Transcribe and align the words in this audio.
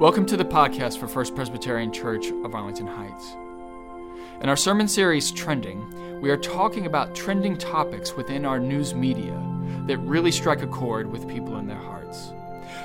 Welcome 0.00 0.26
to 0.26 0.36
the 0.36 0.44
podcast 0.44 0.98
for 0.98 1.06
First 1.06 1.36
Presbyterian 1.36 1.92
Church 1.92 2.26
of 2.26 2.52
Arlington 2.52 2.88
Heights. 2.88 3.36
In 4.42 4.48
our 4.48 4.56
sermon 4.56 4.88
series, 4.88 5.30
Trending, 5.30 6.20
we 6.20 6.30
are 6.30 6.36
talking 6.36 6.86
about 6.86 7.14
trending 7.14 7.56
topics 7.56 8.16
within 8.16 8.44
our 8.44 8.58
news 8.58 8.92
media 8.92 9.40
that 9.86 9.98
really 9.98 10.32
strike 10.32 10.62
a 10.62 10.66
chord 10.66 11.12
with 11.12 11.28
people 11.28 11.58
in 11.58 11.68
their 11.68 11.78
hearts. 11.78 12.32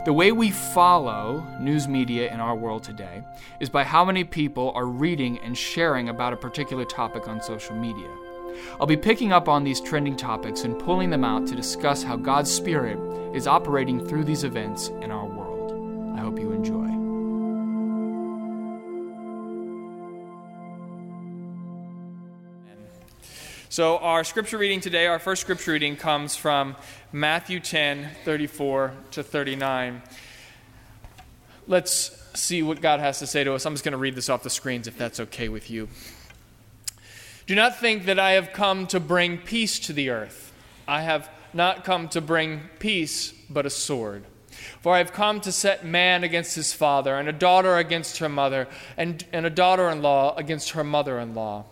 The 0.05 0.14
way 0.14 0.32
we 0.32 0.52
follow 0.52 1.43
news 1.59 1.88
media 1.88 2.32
in 2.32 2.39
our 2.39 2.55
world 2.55 2.84
today 2.84 3.23
is 3.60 3.71
by 3.71 3.84
how 3.84 4.05
many 4.05 4.23
people 4.23 4.71
are 4.76 4.86
reading 4.86 5.39
and 5.39 5.57
sharing 5.57 6.10
about 6.10 6.34
a 6.34 6.38
particular 6.38 6.86
topic 6.86 7.28
on 7.28 7.41
social 7.41 7.76
media. 7.76 8.10
I'll 8.80 8.86
be 8.86 8.96
picking 8.96 9.32
up 9.32 9.50
on 9.50 9.64
these 9.64 9.82
trending 9.82 10.16
topics 10.16 10.62
and 10.62 10.78
pulling 10.78 11.10
them 11.10 11.23
out 11.23 11.48
to 11.48 11.55
discuss 11.55 12.04
how 12.04 12.18
God's 12.18 12.51
Spirit 12.51 13.00
is 13.36 13.47
operating 13.47 14.07
through 14.07 14.25
these 14.25 14.43
events 14.43 14.89
in 15.01 15.10
our 15.10 15.25
world. 15.25 16.15
I 16.15 16.21
hope 16.21 16.37
you 16.37 16.51
enjoy. 16.51 16.89
So, 23.71 24.00
our 24.00 24.23
scripture 24.23 24.57
reading 24.57 24.82
today, 24.82 25.05
our 25.05 25.19
first 25.19 25.43
scripture 25.43 25.73
reading, 25.73 25.96
comes 25.96 26.36
from 26.36 26.75
Matthew 27.11 27.60
10 27.60 28.10
34 28.25 28.93
to 29.11 29.21
39. 29.21 30.01
Let's 31.68 32.19
see 32.33 32.63
what 32.63 32.81
God 32.81 33.00
has 33.00 33.19
to 33.19 33.27
say 33.27 33.44
to 33.44 33.53
us. 33.53 33.67
I'm 33.67 33.75
just 33.75 33.83
going 33.83 33.91
to 33.91 34.00
read 34.00 34.16
this 34.16 34.27
off 34.27 34.41
the 34.41 34.50
screens 34.50 34.88
if 34.88 34.97
that's 34.97 35.19
okay 35.19 35.50
with 35.50 35.69
you. 35.69 35.88
Do 37.45 37.53
not 37.53 37.77
think 37.77 38.05
that 38.05 38.17
I 38.17 38.31
have 38.31 38.53
come 38.53 38.88
to 38.88 39.00
bring 39.00 39.38
peace 39.38 39.77
to 39.81 39.94
the 39.94 40.09
earth. 40.09 40.52
I 40.88 41.02
have 41.03 41.30
not 41.53 41.83
come 41.83 42.09
to 42.09 42.22
bring 42.22 42.61
peace, 42.80 43.33
but 43.52 43.67
a 43.67 43.69
sword. 43.69 44.23
For 44.81 44.95
I 44.95 44.97
have 44.97 45.13
come 45.13 45.41
to 45.41 45.51
set 45.51 45.85
man 45.85 46.23
against 46.23 46.55
his 46.55 46.73
father, 46.73 47.16
and 47.16 47.29
a 47.29 47.33
daughter 47.33 47.77
against 47.77 48.17
her 48.17 48.29
mother, 48.29 48.67
and, 48.97 49.23
and 49.31 49.45
a 49.45 49.51
daughter 49.51 49.91
in 49.91 50.01
law 50.01 50.35
against 50.38 50.72
her 50.72 50.83
mother 50.83 51.19
in 51.19 51.35
law 51.35 51.66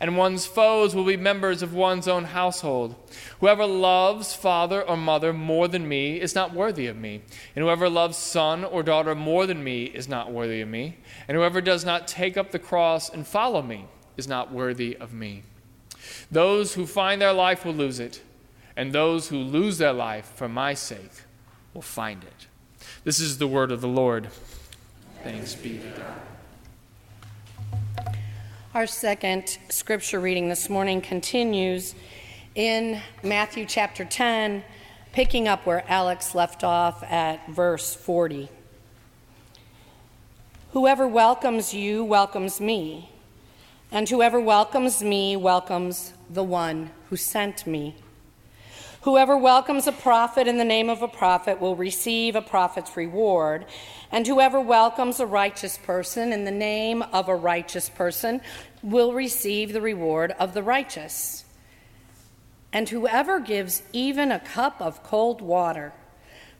and 0.00 0.16
one's 0.16 0.46
foes 0.46 0.94
will 0.94 1.04
be 1.04 1.16
members 1.16 1.62
of 1.62 1.74
one's 1.74 2.06
own 2.06 2.24
household. 2.24 2.94
Whoever 3.40 3.66
loves 3.66 4.34
father 4.34 4.82
or 4.82 4.96
mother 4.96 5.32
more 5.32 5.68
than 5.68 5.88
me 5.88 6.20
is 6.20 6.34
not 6.34 6.54
worthy 6.54 6.86
of 6.86 6.96
me, 6.96 7.22
and 7.54 7.64
whoever 7.64 7.88
loves 7.88 8.16
son 8.16 8.64
or 8.64 8.82
daughter 8.82 9.14
more 9.14 9.46
than 9.46 9.62
me 9.64 9.84
is 9.84 10.08
not 10.08 10.32
worthy 10.32 10.60
of 10.60 10.68
me, 10.68 10.98
and 11.26 11.36
whoever 11.36 11.60
does 11.60 11.84
not 11.84 12.08
take 12.08 12.36
up 12.36 12.50
the 12.50 12.58
cross 12.58 13.08
and 13.08 13.26
follow 13.26 13.62
me 13.62 13.86
is 14.16 14.28
not 14.28 14.52
worthy 14.52 14.96
of 14.96 15.12
me. 15.12 15.42
Those 16.30 16.74
who 16.74 16.86
find 16.86 17.20
their 17.20 17.32
life 17.32 17.64
will 17.64 17.74
lose 17.74 18.00
it, 18.00 18.22
and 18.76 18.92
those 18.92 19.28
who 19.28 19.38
lose 19.38 19.78
their 19.78 19.92
life 19.92 20.32
for 20.36 20.48
my 20.48 20.74
sake 20.74 21.22
will 21.74 21.82
find 21.82 22.22
it. 22.22 22.46
This 23.04 23.20
is 23.20 23.38
the 23.38 23.48
word 23.48 23.72
of 23.72 23.80
the 23.80 23.88
Lord. 23.88 24.28
Thanks 25.22 25.54
be 25.54 25.78
to 25.78 25.88
God. 25.98 26.37
Our 28.74 28.86
second 28.86 29.56
scripture 29.70 30.20
reading 30.20 30.50
this 30.50 30.68
morning 30.68 31.00
continues 31.00 31.94
in 32.54 33.00
Matthew 33.22 33.64
chapter 33.64 34.04
10, 34.04 34.62
picking 35.14 35.48
up 35.48 35.64
where 35.64 35.90
Alex 35.90 36.34
left 36.34 36.62
off 36.62 37.02
at 37.02 37.48
verse 37.48 37.94
40. 37.94 38.50
Whoever 40.72 41.08
welcomes 41.08 41.72
you 41.72 42.04
welcomes 42.04 42.60
me, 42.60 43.10
and 43.90 44.06
whoever 44.06 44.38
welcomes 44.38 45.02
me 45.02 45.34
welcomes 45.34 46.12
the 46.28 46.44
one 46.44 46.90
who 47.08 47.16
sent 47.16 47.66
me. 47.66 47.94
Whoever 49.08 49.38
welcomes 49.38 49.86
a 49.86 49.92
prophet 49.92 50.46
in 50.46 50.58
the 50.58 50.66
name 50.66 50.90
of 50.90 51.00
a 51.00 51.08
prophet 51.08 51.62
will 51.62 51.74
receive 51.74 52.36
a 52.36 52.42
prophet's 52.42 52.94
reward, 52.94 53.64
and 54.12 54.26
whoever 54.26 54.60
welcomes 54.60 55.18
a 55.18 55.24
righteous 55.24 55.78
person 55.78 56.30
in 56.30 56.44
the 56.44 56.50
name 56.50 57.00
of 57.00 57.26
a 57.26 57.34
righteous 57.34 57.88
person 57.88 58.42
will 58.82 59.14
receive 59.14 59.72
the 59.72 59.80
reward 59.80 60.32
of 60.32 60.52
the 60.52 60.62
righteous. 60.62 61.46
And 62.70 62.86
whoever 62.90 63.40
gives 63.40 63.82
even 63.94 64.30
a 64.30 64.40
cup 64.40 64.78
of 64.78 65.02
cold 65.02 65.40
water 65.40 65.94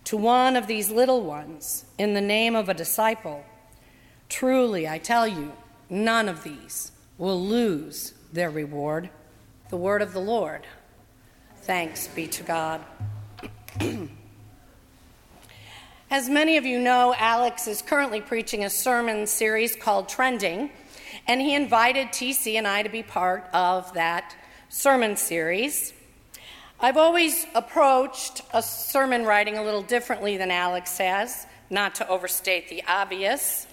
to 0.05 0.17
one 0.17 0.57
of 0.57 0.67
these 0.67 0.91
little 0.91 1.21
ones 1.21 1.85
in 1.99 2.15
the 2.15 2.23
name 2.23 2.57
of 2.57 2.71
a 2.71 2.75
disciple, 2.75 3.45
truly 4.31 4.89
I 4.89 4.97
tell 4.97 5.29
you, 5.29 5.53
none 5.91 6.31
of 6.31 6.45
these 6.45 6.93
will 7.19 7.39
lose 7.39 8.15
their 8.33 8.49
reward. 8.49 9.11
The 9.69 9.77
word 9.77 10.01
of 10.01 10.15
the 10.15 10.21
Lord. 10.21 10.63
Thanks 11.69 12.09
be 12.09 12.27
to 12.29 12.43
God. 12.45 12.81
As 16.11 16.31
many 16.31 16.57
of 16.57 16.65
you 16.65 16.79
know, 16.79 17.15
Alex 17.19 17.69
is 17.69 17.83
currently 17.83 18.23
preaching 18.23 18.65
a 18.65 18.71
sermon 18.71 19.27
series 19.27 19.77
called 19.77 20.09
Trending, 20.09 20.71
and 21.27 21.43
he 21.43 21.55
invited 21.55 22.09
TC 22.09 22.55
and 22.55 22.67
I 22.67 22.83
to 22.85 22.89
be 22.89 23.03
part 23.03 23.51
of 23.53 23.93
that 23.93 24.35
sermon 24.71 25.15
series. 25.19 25.93
I've 26.81 26.97
always 26.97 27.45
approached 27.55 28.41
a 28.55 28.63
sermon 28.63 29.27
writing 29.27 29.59
a 29.59 29.63
little 29.63 29.83
differently 29.83 30.39
than 30.39 30.51
Alex 30.51 30.97
has, 30.97 31.47
not 31.69 31.95
to 31.97 32.09
overstate 32.09 32.71
the 32.71 32.83
obvious. 32.89 33.67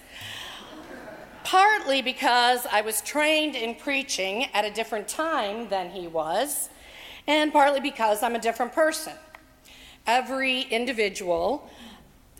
Partly 1.44 2.02
because 2.02 2.66
I 2.70 2.82
was 2.82 3.00
trained 3.00 3.54
in 3.54 3.74
preaching 3.74 4.48
at 4.52 4.66
a 4.66 4.70
different 4.70 5.08
time 5.08 5.70
than 5.70 5.88
he 5.92 6.06
was, 6.06 6.68
and 7.26 7.52
partly 7.52 7.80
because 7.80 8.22
I'm 8.22 8.34
a 8.34 8.40
different 8.40 8.72
person. 8.72 9.12
Every 10.06 10.62
individual 10.62 11.68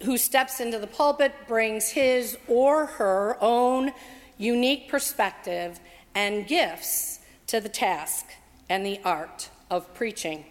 who 0.02 0.18
steps 0.18 0.60
into 0.60 0.78
the 0.78 0.86
pulpit 0.86 1.32
brings 1.48 1.90
his 1.90 2.36
or 2.46 2.86
her 2.86 3.36
own 3.40 3.92
unique 4.38 4.88
perspective 4.88 5.80
and 6.14 6.46
gifts 6.46 7.20
to 7.46 7.60
the 7.60 7.68
task 7.68 8.26
and 8.68 8.84
the 8.84 9.00
art 9.04 9.48
of 9.70 9.92
preaching. 9.94 10.44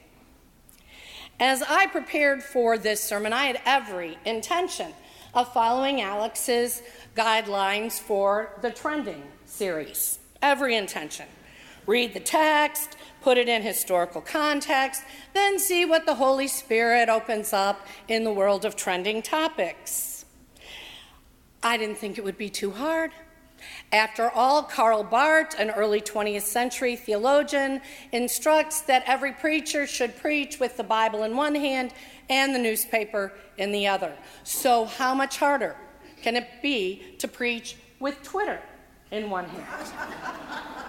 As 1.40 1.62
I 1.62 1.88
prepared 1.88 2.44
for 2.44 2.78
this 2.78 3.03
sermon, 3.03 3.34
I 3.34 3.46
had 3.46 3.62
every 3.66 4.17
intention 4.25 4.94
of 5.34 5.52
following 5.53 6.02
Alex's 6.02 6.81
guidelines 7.16 8.00
for 8.00 8.57
the 8.62 8.72
trending 8.72 9.23
series. 9.46 10.19
Every 10.41 10.75
intention. 10.75 11.25
Read 11.85 12.13
the 12.13 12.19
text, 12.22 12.96
put 13.25 13.40
it 13.40 13.50
in 13.50 13.63
historical 13.63 14.22
context, 14.22 15.02
then 15.34 15.58
see 15.58 15.84
what 15.84 16.06
the 16.06 16.13
Holy 16.13 16.47
Spirit 16.47 17.09
opens 17.09 17.53
up 17.53 17.88
in 18.08 18.24
the 18.24 18.31
world 18.31 18.63
of 18.66 18.75
trending 18.75 19.19
topics. 19.19 20.25
I 21.64 21.75
didn't 21.75 21.97
think 21.97 22.19
it 22.19 22.24
would 22.24 22.38
be 22.38 22.52
too 22.52 22.69
hard. 22.69 23.09
After 23.91 24.30
all, 24.30 24.62
Karl 24.62 25.03
Barth, 25.03 25.59
an 25.59 25.72
early 25.72 26.02
20th 26.02 26.44
century 26.44 26.96
theologian, 26.96 27.81
instructs 28.12 28.81
that 28.81 29.03
every 29.08 29.31
preacher 29.31 29.88
should 29.88 30.16
preach 30.18 30.59
with 30.59 30.78
the 30.78 30.84
Bible 30.84 31.24
in 31.24 31.35
one 31.35 31.56
hand 31.56 31.96
and 32.30 32.53
the 32.53 32.59
newspaper 32.59 33.34
in 33.58 33.72
the 33.72 33.88
other. 33.88 34.14
So, 34.44 34.85
how 34.85 35.16
much 35.16 35.38
harder 35.38 35.75
can 36.22 36.35
it 36.35 36.47
be 36.62 37.16
to 37.18 37.28
preach 37.28 37.75
with 38.00 38.22
Twitter 38.22 38.62
in 39.09 39.31
one 39.31 39.46
hand? 39.46 40.84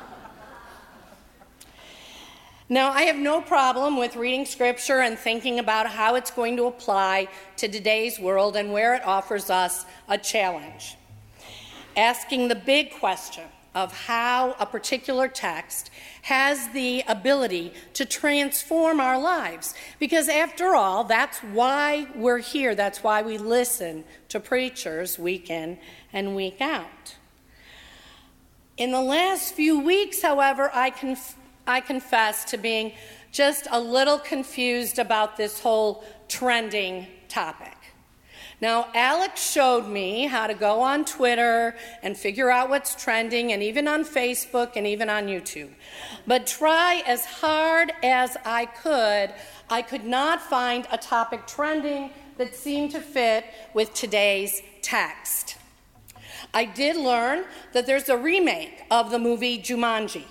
Now, 2.68 2.90
I 2.90 3.02
have 3.02 3.16
no 3.16 3.40
problem 3.40 3.96
with 3.96 4.16
reading 4.16 4.44
scripture 4.44 4.98
and 4.98 5.16
thinking 5.16 5.60
about 5.60 5.86
how 5.86 6.16
it's 6.16 6.32
going 6.32 6.56
to 6.56 6.64
apply 6.64 7.28
to 7.58 7.68
today's 7.68 8.18
world 8.18 8.56
and 8.56 8.72
where 8.72 8.96
it 8.96 9.04
offers 9.04 9.50
us 9.50 9.84
a 10.08 10.18
challenge. 10.18 10.96
Asking 11.96 12.48
the 12.48 12.56
big 12.56 12.90
question 12.98 13.44
of 13.72 13.92
how 13.92 14.56
a 14.58 14.66
particular 14.66 15.28
text 15.28 15.90
has 16.22 16.68
the 16.70 17.04
ability 17.06 17.72
to 17.94 18.04
transform 18.04 18.98
our 18.98 19.20
lives. 19.20 19.72
Because, 20.00 20.28
after 20.28 20.74
all, 20.74 21.04
that's 21.04 21.38
why 21.38 22.08
we're 22.16 22.38
here. 22.38 22.74
That's 22.74 23.04
why 23.04 23.22
we 23.22 23.38
listen 23.38 24.02
to 24.30 24.40
preachers 24.40 25.20
week 25.20 25.50
in 25.50 25.78
and 26.12 26.34
week 26.34 26.60
out. 26.60 27.14
In 28.76 28.90
the 28.90 29.02
last 29.02 29.54
few 29.54 29.78
weeks, 29.78 30.20
however, 30.20 30.68
I 30.74 30.90
can 30.90 31.16
I 31.66 31.80
confess 31.80 32.44
to 32.46 32.58
being 32.58 32.92
just 33.32 33.66
a 33.70 33.80
little 33.80 34.18
confused 34.18 34.98
about 34.98 35.36
this 35.36 35.60
whole 35.60 36.04
trending 36.28 37.06
topic. 37.28 37.76
Now, 38.60 38.88
Alex 38.94 39.50
showed 39.50 39.86
me 39.86 40.26
how 40.26 40.46
to 40.46 40.54
go 40.54 40.80
on 40.80 41.04
Twitter 41.04 41.76
and 42.02 42.16
figure 42.16 42.50
out 42.50 42.70
what's 42.70 42.94
trending, 42.94 43.52
and 43.52 43.62
even 43.62 43.86
on 43.86 44.02
Facebook 44.02 44.72
and 44.76 44.86
even 44.86 45.10
on 45.10 45.26
YouTube. 45.26 45.68
But 46.26 46.46
try 46.46 47.02
as 47.06 47.26
hard 47.26 47.92
as 48.02 48.36
I 48.46 48.64
could, 48.64 49.34
I 49.68 49.82
could 49.82 50.04
not 50.04 50.40
find 50.40 50.86
a 50.90 50.96
topic 50.96 51.46
trending 51.46 52.10
that 52.38 52.54
seemed 52.54 52.92
to 52.92 53.00
fit 53.00 53.44
with 53.74 53.92
today's 53.92 54.62
text. 54.80 55.58
I 56.54 56.64
did 56.64 56.96
learn 56.96 57.44
that 57.74 57.84
there's 57.86 58.08
a 58.08 58.16
remake 58.16 58.84
of 58.90 59.10
the 59.10 59.18
movie 59.18 59.58
Jumanji. 59.58 60.24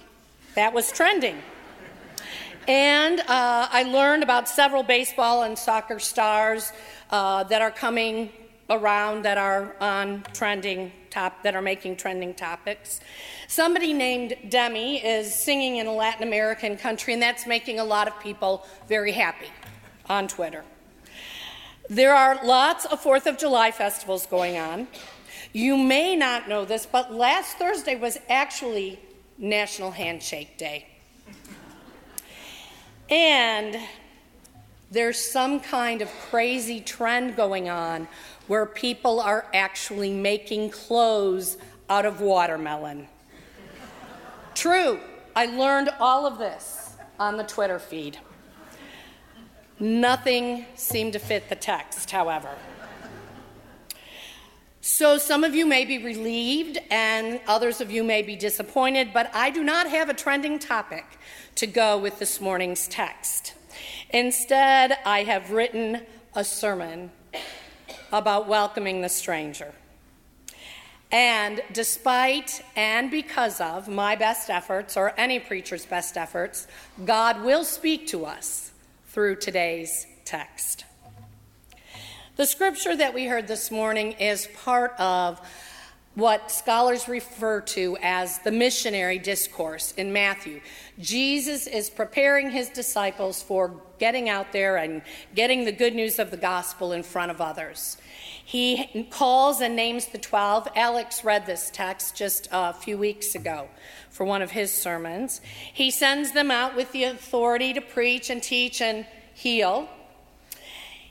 That 0.56 0.74
was 0.74 0.92
trending. 0.92 1.38
And 2.68 3.20
uh, 3.20 3.68
I 3.70 3.84
learned 3.84 4.24
about 4.24 4.50
several 4.50 4.84
baseball 4.84 5.44
and 5.44 5.58
soccer 5.58 6.00
stars 6.00 6.72
uh, 7.12 7.44
that 7.44 7.62
are 7.62 7.72
coming 7.72 8.32
around 8.70 9.24
that 9.24 9.38
are 9.38 9.76
on 9.80 10.24
trending 10.34 10.92
top 11.12 11.44
that 11.44 11.56
are 11.56 11.62
making 11.62 11.96
trending 11.96 12.34
topics. 12.34 13.00
Somebody 13.48 13.94
named 13.94 14.36
Demi 14.50 15.06
is 15.06 15.34
singing 15.34 15.78
in 15.78 15.88
a 15.88 15.94
Latin 15.94 16.24
American 16.24 16.78
country, 16.78 17.14
and 17.14 17.22
that's 17.22 17.46
making 17.46 17.80
a 17.80 17.84
lot 17.84 18.08
of 18.08 18.20
people 18.20 18.66
very 18.88 19.12
happy 19.12 19.50
on 20.10 20.28
Twitter. 20.28 20.64
There 21.90 22.16
are 22.16 22.40
lots 22.44 22.86
of 22.86 23.00
Fourth 23.00 23.28
of 23.28 23.38
July 23.38 23.72
festivals 23.72 24.26
going 24.26 24.58
on. 24.58 24.88
You 25.54 25.78
may 25.78 26.16
not 26.16 26.50
know 26.50 26.66
this, 26.66 26.86
but 26.86 27.14
last 27.14 27.58
Thursday 27.58 27.96
was 27.96 28.18
actually 28.28 29.00
National 29.38 29.92
Handshake 29.92 30.58
Day. 30.58 30.88
And 33.10 33.78
there's 34.92 35.20
some 35.20 35.60
kind 35.60 36.02
of 36.02 36.10
crazy 36.30 36.80
trend 36.80 37.36
going 37.36 37.70
on 37.70 38.08
where 38.48 38.66
people 38.66 39.20
are 39.20 39.46
actually 39.54 40.12
making 40.12 40.70
clothes 40.70 41.58
out 41.90 42.06
of 42.06 42.22
watermelon. 42.22 43.08
True, 44.54 45.00
I 45.36 45.48
learned 45.48 45.90
all 46.00 46.26
of 46.26 46.38
this 46.38 46.94
on 47.20 47.38
the 47.38 47.44
Twitter 47.44 47.80
feed. 47.80 48.18
Nothing 49.80 50.66
seemed 50.76 51.14
to 51.14 51.20
fit 51.20 51.50
the 51.50 51.56
text, 51.56 52.12
however. 52.12 52.50
So, 54.88 55.18
some 55.18 55.44
of 55.44 55.56
you 55.56 55.66
may 55.66 55.84
be 55.84 55.98
relieved 55.98 56.78
and 56.92 57.40
others 57.48 57.82
of 57.82 57.90
you 57.90 58.04
may 58.04 58.22
be 58.22 58.36
disappointed, 58.36 59.14
but 59.16 59.32
I 59.34 59.50
do 59.50 59.64
not 59.64 59.90
have 59.90 60.10
a 60.10 60.14
trending 60.14 60.60
topic 60.60 61.04
to 61.56 61.66
go 61.66 61.98
with 61.98 62.20
this 62.20 62.40
morning's 62.40 62.88
text. 62.88 63.56
Instead, 64.12 64.96
I 65.04 65.24
have 65.24 65.50
written 65.50 66.02
a 66.36 66.44
sermon 66.44 67.10
about 68.12 68.48
welcoming 68.48 69.02
the 69.02 69.10
stranger. 69.10 69.74
And 71.12 71.64
despite 71.74 72.64
and 72.76 73.10
because 73.10 73.60
of 73.60 73.88
my 73.88 74.16
best 74.16 74.52
efforts, 74.52 74.96
or 74.96 75.16
any 75.18 75.40
preacher's 75.40 75.88
best 75.88 76.16
efforts, 76.16 76.68
God 77.04 77.44
will 77.44 77.64
speak 77.64 78.06
to 78.10 78.28
us 78.28 78.72
through 79.08 79.38
today's 79.38 80.06
text. 80.26 80.86
The 82.38 82.46
scripture 82.46 82.94
that 82.98 83.14
we 83.14 83.28
heard 83.28 83.48
this 83.48 83.72
morning 83.72 84.12
is 84.20 84.50
part 84.62 84.94
of 85.00 85.40
what 86.16 86.52
scholars 86.52 87.08
refer 87.08 87.62
to 87.62 87.98
as 88.02 88.40
the 88.40 88.52
missionary 88.52 89.20
discourse 89.20 89.94
in 89.94 90.12
Matthew. 90.12 90.60
Jesus 91.00 91.66
is 91.66 91.90
preparing 91.90 92.50
his 92.50 92.68
disciples 92.68 93.42
for 93.42 93.82
getting 94.00 94.28
out 94.28 94.52
there 94.52 94.76
and 94.76 95.02
getting 95.34 95.64
the 95.64 95.72
good 95.72 95.96
news 95.96 96.20
of 96.20 96.30
the 96.30 96.36
gospel 96.36 96.92
in 96.92 97.04
front 97.04 97.32
of 97.32 97.40
others. 97.40 97.96
He 98.44 99.08
calls 99.12 99.62
and 99.62 99.74
names 99.74 100.08
the 100.08 100.18
12. 100.18 100.68
Alex 100.76 101.24
read 101.24 101.46
this 101.46 101.70
text 101.72 102.18
just 102.18 102.50
a 102.52 102.74
few 102.74 102.98
weeks 102.98 103.34
ago 103.34 103.70
for 104.10 104.26
one 104.26 104.42
of 104.42 104.52
his 104.52 104.74
sermons. 104.74 105.40
He 105.74 105.90
sends 105.90 106.34
them 106.34 106.52
out 106.52 106.76
with 106.76 106.92
the 106.92 107.06
authority 107.06 107.72
to 107.72 107.80
preach 107.80 108.30
and 108.30 108.44
teach 108.44 108.82
and 108.82 109.06
heal. 109.34 109.88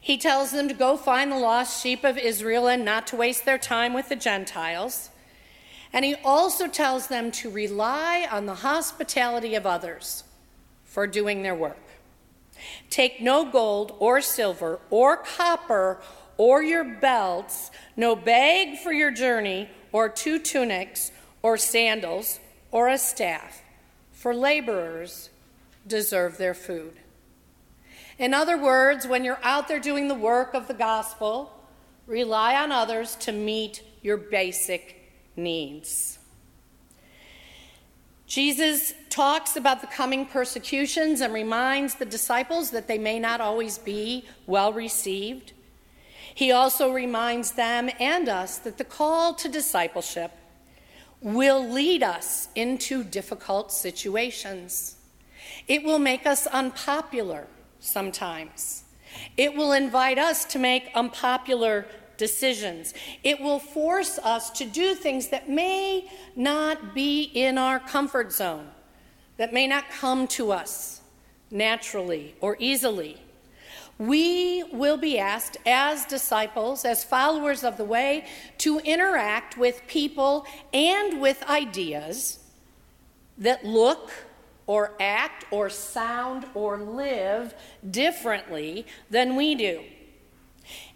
He 0.05 0.19
tells 0.19 0.51
them 0.51 0.69
to 0.69 0.75
go 0.75 0.99
find 0.99 1.33
the 1.33 1.39
lost 1.39 1.83
sheep 1.83 2.05
of 2.05 2.19
Israel 2.19 2.69
and 2.69 2.85
not 2.85 3.07
to 3.07 3.17
waste 3.17 3.47
their 3.47 3.57
time 3.57 3.95
with 3.95 4.11
the 4.11 4.17
Gentiles. 4.17 5.09
And 5.95 6.05
he 6.05 6.17
also 6.17 6.69
tells 6.69 7.07
them 7.07 7.31
to 7.31 7.49
rely 7.49 8.29
on 8.31 8.45
the 8.45 8.57
hospitality 8.57 9.55
of 9.55 9.65
others 9.65 10.25
for 10.85 11.07
doing 11.07 11.43
their 11.43 11.55
work. 11.55 11.81
Take 12.91 13.23
no 13.23 13.51
gold 13.51 13.97
or 13.99 14.21
silver 14.21 14.79
or 14.91 15.17
copper 15.17 16.03
or 16.37 16.63
your 16.63 16.85
belts, 16.85 17.71
no 17.97 18.15
bag 18.15 18.77
for 18.77 18.93
your 18.93 19.11
journey, 19.11 19.71
or 19.91 20.11
two 20.11 20.39
tunics, 20.39 21.13
or 21.41 21.57
sandals, 21.57 22.41
or 22.71 22.89
a 22.89 22.99
staff, 22.99 23.63
for 24.13 24.35
laborers 24.35 25.31
deserve 25.87 26.37
their 26.37 26.53
food. 26.53 26.99
In 28.19 28.33
other 28.33 28.57
words, 28.57 29.07
when 29.07 29.25
you're 29.25 29.41
out 29.43 29.69
there 29.69 29.81
doing 29.81 30.09
the 30.09 30.15
work 30.15 30.55
of 30.55 30.69
the 30.69 30.75
gospel, 30.75 31.53
rely 32.07 32.55
on 32.55 32.71
others 32.71 33.17
to 33.17 33.33
meet 33.33 33.83
your 34.03 34.17
basic 34.17 35.11
needs. 35.37 36.19
Jesus 38.27 38.95
talks 39.11 39.57
about 39.57 39.81
the 39.81 39.87
coming 39.87 40.27
persecutions 40.27 41.21
and 41.21 41.33
reminds 41.33 41.95
the 41.95 42.05
disciples 42.05 42.71
that 42.71 42.89
they 42.89 42.99
may 42.99 43.19
not 43.19 43.41
always 43.41 43.79
be 43.79 44.25
well 44.47 44.73
received. 44.73 45.53
He 46.35 46.51
also 46.51 46.93
reminds 46.93 47.53
them 47.53 47.91
and 48.01 48.29
us 48.29 48.59
that 48.59 48.79
the 48.79 48.85
call 48.85 49.35
to 49.35 49.49
discipleship 49.49 50.33
will 51.21 51.69
lead 51.69 52.03
us 52.03 52.49
into 52.55 53.05
difficult 53.05 53.73
situations. 53.73 54.97
It 55.69 55.85
will 55.85 55.99
make 55.99 56.27
us 56.27 56.47
unpopular 56.47 57.47
sometimes. 57.85 58.85
It 59.37 59.55
will 59.55 59.73
invite 59.73 60.19
us 60.19 60.45
to 60.47 60.59
make 60.59 60.91
unpopular 60.95 61.87
decisions. 62.17 62.95
It 63.23 63.41
will 63.41 63.59
force 63.59 64.19
us 64.19 64.51
to 64.53 64.65
do 64.65 64.95
things 64.95 65.29
that 65.29 65.49
may 65.49 66.11
not 66.37 66.95
be 66.95 67.23
in 67.23 67.59
our 67.59 67.79
comfort 67.79 68.33
zone, 68.33 68.69
that 69.37 69.53
may 69.53 69.67
not 69.67 69.91
come 69.91 70.27
to 70.29 70.53
us 70.53 71.01
naturally 71.51 72.35
or 72.41 72.57
easily. 72.59 73.21
We 73.99 74.65
will 74.73 74.97
be 74.97 75.19
asked 75.19 75.57
as 75.65 76.05
disciples, 76.05 76.85
as 76.85 77.05
followers 77.05 77.63
of 77.63 77.77
the 77.77 77.85
way, 77.85 78.27
to 78.59 78.81
interact 78.81 79.57
with 79.57 79.87
people 79.87 80.47
and 80.73 81.21
with 81.21 81.49
ideas 81.49 82.41
that 83.39 83.65
look 83.65 84.11
or 84.67 84.93
act 84.99 85.45
or 85.51 85.69
sound 85.69 86.47
or 86.55 86.79
live 86.79 87.55
differently 87.91 88.87
than 89.11 89.37
we 89.37 89.55
do. 89.55 89.83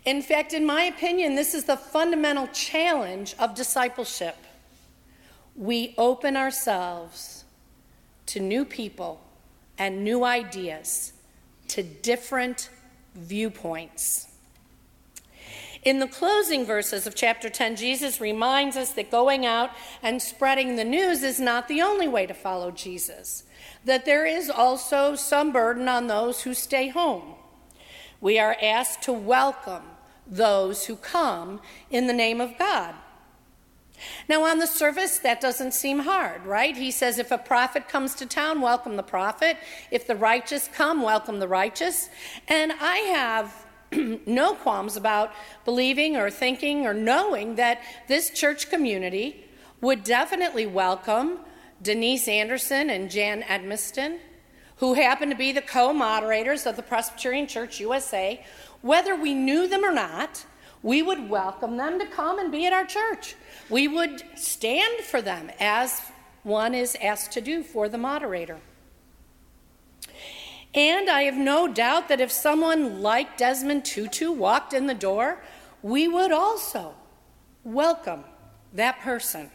In 0.04 0.22
fact, 0.22 0.54
in 0.54 0.64
my 0.64 0.84
opinion, 0.84 1.34
this 1.34 1.54
is 1.54 1.64
the 1.64 1.76
fundamental 1.76 2.46
challenge 2.48 3.34
of 3.38 3.54
discipleship. 3.54 4.36
We 5.54 5.94
open 5.98 6.36
ourselves 6.36 7.44
to 8.26 8.40
new 8.40 8.64
people 8.64 9.20
and 9.76 10.02
new 10.02 10.24
ideas, 10.24 11.12
to 11.68 11.82
different 11.82 12.70
viewpoints. 13.14 14.26
In 15.82 16.00
the 16.00 16.08
closing 16.08 16.64
verses 16.64 17.06
of 17.06 17.14
chapter 17.14 17.48
10, 17.48 17.76
Jesus 17.76 18.20
reminds 18.20 18.76
us 18.76 18.92
that 18.92 19.10
going 19.10 19.46
out 19.46 19.70
and 20.02 20.20
spreading 20.20 20.76
the 20.76 20.84
news 20.84 21.22
is 21.22 21.38
not 21.38 21.68
the 21.68 21.82
only 21.82 22.08
way 22.08 22.26
to 22.26 22.34
follow 22.34 22.70
Jesus 22.70 23.44
that 23.84 24.04
there 24.04 24.26
is 24.26 24.50
also 24.50 25.14
some 25.14 25.52
burden 25.52 25.88
on 25.88 26.06
those 26.06 26.42
who 26.42 26.54
stay 26.54 26.88
home. 26.88 27.34
We 28.20 28.38
are 28.38 28.56
asked 28.60 29.02
to 29.02 29.12
welcome 29.12 29.84
those 30.26 30.86
who 30.86 30.96
come 30.96 31.60
in 31.90 32.06
the 32.06 32.12
name 32.12 32.40
of 32.40 32.58
God. 32.58 32.94
Now, 34.28 34.44
on 34.44 34.58
the 34.58 34.66
surface, 34.66 35.18
that 35.18 35.40
doesn't 35.40 35.74
seem 35.74 36.00
hard, 36.00 36.44
right? 36.44 36.76
He 36.76 36.90
says, 36.90 37.18
if 37.18 37.30
a 37.30 37.38
prophet 37.38 37.88
comes 37.88 38.14
to 38.16 38.26
town, 38.26 38.60
welcome 38.60 38.96
the 38.96 39.02
prophet. 39.02 39.56
If 39.90 40.06
the 40.06 40.16
righteous 40.16 40.68
come, 40.72 41.02
welcome 41.02 41.40
the 41.40 41.48
righteous. 41.48 42.08
And 42.46 42.72
I 42.80 42.96
have 42.98 43.66
no 44.26 44.54
qualms 44.54 44.96
about 44.96 45.32
believing 45.64 46.16
or 46.16 46.30
thinking 46.30 46.86
or 46.86 46.94
knowing 46.94 47.56
that 47.56 47.80
this 48.06 48.30
church 48.30 48.70
community 48.70 49.44
would 49.80 50.04
definitely 50.04 50.66
welcome 50.66 51.38
Denise 51.82 52.28
Anderson 52.28 52.90
and 52.90 53.10
Jan 53.10 53.42
Edmiston, 53.42 54.18
who 54.76 54.94
happen 54.94 55.30
to 55.30 55.36
be 55.36 55.52
the 55.52 55.62
co 55.62 55.92
moderators 55.92 56.66
of 56.66 56.76
the 56.76 56.82
Presbyterian 56.82 57.46
Church 57.46 57.80
USA, 57.80 58.44
whether 58.82 59.14
we 59.14 59.34
knew 59.34 59.68
them 59.68 59.84
or 59.84 59.92
not, 59.92 60.44
we 60.82 61.02
would 61.02 61.28
welcome 61.28 61.76
them 61.76 61.98
to 61.98 62.06
come 62.06 62.38
and 62.38 62.52
be 62.52 62.66
at 62.66 62.72
our 62.72 62.84
church. 62.84 63.34
We 63.68 63.88
would 63.88 64.22
stand 64.36 65.04
for 65.04 65.20
them 65.20 65.50
as 65.58 66.00
one 66.42 66.74
is 66.74 66.96
asked 67.02 67.32
to 67.32 67.40
do 67.40 67.62
for 67.62 67.88
the 67.88 67.98
moderator. 67.98 68.58
And 70.74 71.08
I 71.08 71.22
have 71.22 71.36
no 71.36 71.66
doubt 71.66 72.08
that 72.08 72.20
if 72.20 72.30
someone 72.30 73.02
like 73.02 73.36
Desmond 73.36 73.84
Tutu 73.84 74.30
walked 74.30 74.72
in 74.72 74.86
the 74.86 74.94
door, 74.94 75.42
we 75.82 76.06
would 76.06 76.30
also 76.30 76.94
welcome 77.64 78.24
that 78.72 79.00
person. 79.00 79.50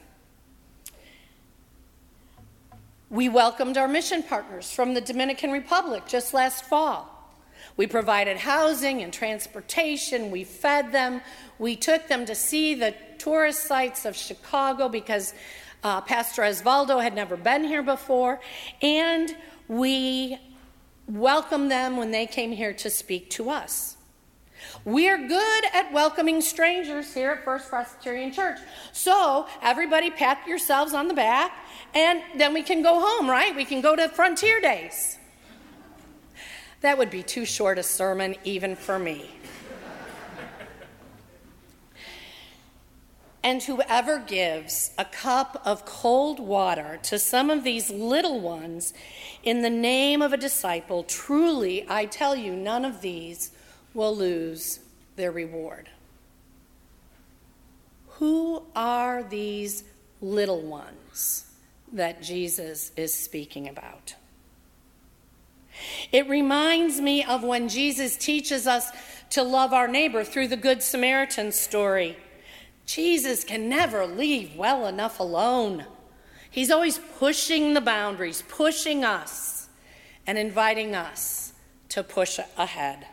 We 3.13 3.29
welcomed 3.29 3.77
our 3.77 3.87
mission 3.87 4.23
partners 4.23 4.71
from 4.71 4.95
the 4.95 4.99
Dominican 4.99 5.51
Republic 5.51 6.07
just 6.07 6.33
last 6.33 6.65
fall. 6.65 7.29
We 7.77 7.85
provided 7.85 8.37
housing 8.37 9.03
and 9.03 9.13
transportation. 9.13 10.31
We 10.31 10.43
fed 10.43 10.91
them. 10.91 11.21
We 11.59 11.75
took 11.75 12.07
them 12.07 12.25
to 12.25 12.33
see 12.33 12.73
the 12.73 12.95
tourist 13.19 13.67
sites 13.67 14.05
of 14.05 14.15
Chicago 14.15 14.89
because 14.89 15.35
uh, 15.83 16.01
Pastor 16.01 16.41
Osvaldo 16.41 17.03
had 17.03 17.13
never 17.13 17.37
been 17.37 17.63
here 17.63 17.83
before. 17.83 18.41
And 18.81 19.35
we 19.67 20.39
welcomed 21.07 21.69
them 21.69 21.97
when 21.97 22.09
they 22.09 22.25
came 22.25 22.51
here 22.51 22.73
to 22.73 22.89
speak 22.89 23.29
to 23.29 23.51
us. 23.51 23.95
We're 24.85 25.27
good 25.27 25.63
at 25.73 25.91
welcoming 25.93 26.41
strangers 26.41 27.13
here 27.13 27.31
at 27.31 27.43
First 27.43 27.69
Presbyterian 27.69 28.31
Church. 28.31 28.59
So, 28.91 29.47
everybody 29.61 30.11
pat 30.11 30.45
yourselves 30.47 30.93
on 30.93 31.07
the 31.07 31.13
back, 31.13 31.51
and 31.93 32.21
then 32.35 32.53
we 32.53 32.63
can 32.63 32.81
go 32.81 32.99
home, 32.99 33.29
right? 33.29 33.55
We 33.55 33.65
can 33.65 33.81
go 33.81 33.95
to 33.95 34.09
Frontier 34.09 34.59
Days. 34.59 35.17
That 36.81 36.97
would 36.97 37.09
be 37.09 37.23
too 37.23 37.45
short 37.45 37.79
a 37.79 37.83
sermon, 37.83 38.35
even 38.43 38.75
for 38.75 38.99
me. 38.99 39.29
And 43.43 43.61
whoever 43.61 44.19
gives 44.19 44.91
a 44.97 45.03
cup 45.03 45.61
of 45.65 45.85
cold 45.85 46.39
water 46.39 46.97
to 47.03 47.19
some 47.19 47.49
of 47.49 47.65
these 47.65 47.89
little 47.89 48.39
ones 48.39 48.93
in 49.43 49.61
the 49.61 49.69
name 49.69 50.21
of 50.21 50.31
a 50.31 50.37
disciple, 50.37 51.03
truly, 51.03 51.85
I 51.89 52.05
tell 52.05 52.37
you, 52.37 52.53
none 52.53 52.85
of 52.85 53.01
these 53.01 53.51
will 53.93 54.15
lose 54.15 54.79
their 55.15 55.31
reward. 55.31 55.89
Who 58.17 58.63
are 58.75 59.23
these 59.23 59.83
little 60.21 60.61
ones 60.61 61.45
that 61.91 62.21
Jesus 62.21 62.91
is 62.95 63.13
speaking 63.13 63.67
about? 63.67 64.15
It 66.11 66.29
reminds 66.29 67.01
me 67.01 67.23
of 67.23 67.43
when 67.43 67.67
Jesus 67.67 68.15
teaches 68.15 68.67
us 68.67 68.89
to 69.31 69.43
love 69.43 69.73
our 69.73 69.87
neighbor 69.87 70.23
through 70.23 70.47
the 70.47 70.57
Good 70.57 70.83
Samaritan 70.83 71.51
story. 71.51 72.17
Jesus 72.85 73.43
can 73.43 73.67
never 73.67 74.05
leave 74.05 74.55
well 74.55 74.85
enough 74.85 75.19
alone. 75.19 75.85
He's 76.51 76.69
always 76.69 76.99
pushing 77.17 77.73
the 77.73 77.81
boundaries, 77.81 78.43
pushing 78.47 79.03
us, 79.03 79.69
and 80.27 80.37
inviting 80.37 80.93
us 80.93 81.53
to 81.89 82.03
push 82.03 82.39
ahead 82.57 83.07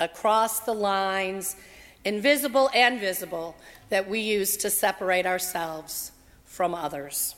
across 0.00 0.60
the 0.60 0.74
lines, 0.74 1.56
invisible 2.04 2.70
and 2.74 3.00
visible, 3.00 3.56
that 3.88 4.08
we 4.08 4.20
use 4.20 4.56
to 4.58 4.70
separate 4.70 5.26
ourselves 5.26 6.12
from 6.44 6.74
others. 6.74 7.34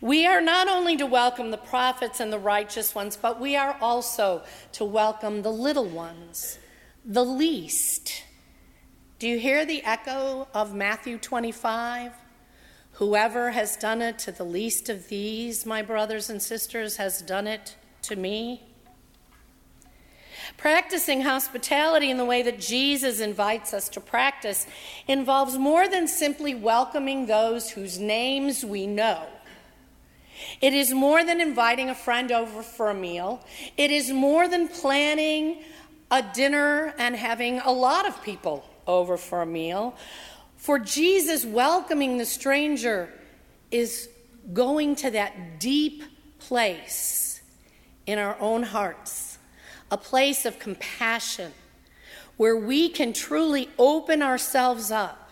We 0.00 0.26
are 0.26 0.40
not 0.40 0.68
only 0.68 0.96
to 0.96 1.06
welcome 1.06 1.50
the 1.50 1.56
prophets 1.56 2.20
and 2.20 2.32
the 2.32 2.38
righteous 2.38 2.94
ones, 2.94 3.16
but 3.16 3.40
we 3.40 3.56
are 3.56 3.76
also 3.80 4.42
to 4.72 4.84
welcome 4.84 5.42
the 5.42 5.52
little 5.52 5.88
ones, 5.88 6.58
the 7.04 7.24
least. 7.24 8.24
Do 9.18 9.28
you 9.28 9.38
hear 9.38 9.64
the 9.64 9.84
echo 9.84 10.48
of 10.54 10.74
Matthew 10.74 11.18
25? 11.18 12.12
Whoever 12.92 13.52
has 13.52 13.76
done 13.76 14.02
it 14.02 14.18
to 14.20 14.32
the 14.32 14.44
least 14.44 14.88
of 14.88 15.08
these, 15.08 15.64
my 15.64 15.82
brothers 15.82 16.28
and 16.28 16.42
sisters, 16.42 16.96
has 16.96 17.22
done 17.22 17.46
it 17.46 17.76
to 18.02 18.16
me. 18.16 18.62
Practicing 20.56 21.22
hospitality 21.22 22.10
in 22.10 22.18
the 22.18 22.24
way 22.24 22.42
that 22.42 22.60
Jesus 22.60 23.20
invites 23.20 23.74
us 23.74 23.88
to 23.90 24.00
practice 24.00 24.66
involves 25.08 25.56
more 25.58 25.88
than 25.88 26.06
simply 26.06 26.54
welcoming 26.54 27.26
those 27.26 27.70
whose 27.70 27.98
names 27.98 28.64
we 28.64 28.86
know. 28.86 29.26
It 30.60 30.74
is 30.74 30.92
more 30.92 31.24
than 31.24 31.40
inviting 31.40 31.90
a 31.90 31.94
friend 31.94 32.30
over 32.30 32.62
for 32.62 32.90
a 32.90 32.94
meal. 32.94 33.44
It 33.76 33.90
is 33.90 34.10
more 34.10 34.48
than 34.48 34.68
planning 34.68 35.62
a 36.10 36.22
dinner 36.22 36.94
and 36.98 37.16
having 37.16 37.58
a 37.60 37.72
lot 37.72 38.06
of 38.06 38.22
people 38.22 38.64
over 38.86 39.16
for 39.16 39.42
a 39.42 39.46
meal. 39.46 39.96
For 40.56 40.78
Jesus, 40.78 41.44
welcoming 41.44 42.18
the 42.18 42.26
stranger 42.26 43.08
is 43.70 44.08
going 44.52 44.96
to 44.96 45.10
that 45.12 45.58
deep 45.58 46.04
place 46.38 47.40
in 48.06 48.18
our 48.18 48.36
own 48.40 48.62
hearts 48.62 49.31
a 49.92 49.96
place 49.98 50.46
of 50.46 50.58
compassion 50.58 51.52
where 52.38 52.56
we 52.56 52.88
can 52.88 53.12
truly 53.12 53.68
open 53.78 54.22
ourselves 54.22 54.90
up 54.90 55.30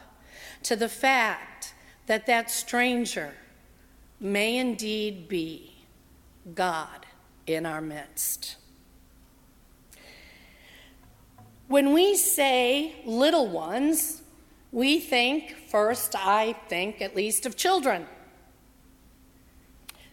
to 0.63 0.77
the 0.77 0.89
fact 0.89 1.73
that 2.07 2.27
that 2.27 2.51
stranger 2.51 3.33
may 4.21 4.59
indeed 4.59 5.27
be 5.27 5.73
God 6.55 7.07
in 7.47 7.65
our 7.65 7.81
midst. 7.81 8.57
When 11.67 11.95
we 11.95 12.15
say 12.15 12.97
little 13.07 13.49
ones, 13.49 14.21
we 14.73 15.01
think, 15.01 15.57
first, 15.71 16.15
I 16.15 16.53
think 16.69 17.01
at 17.01 17.17
least 17.17 17.47
of 17.47 17.57
children. 17.57 18.07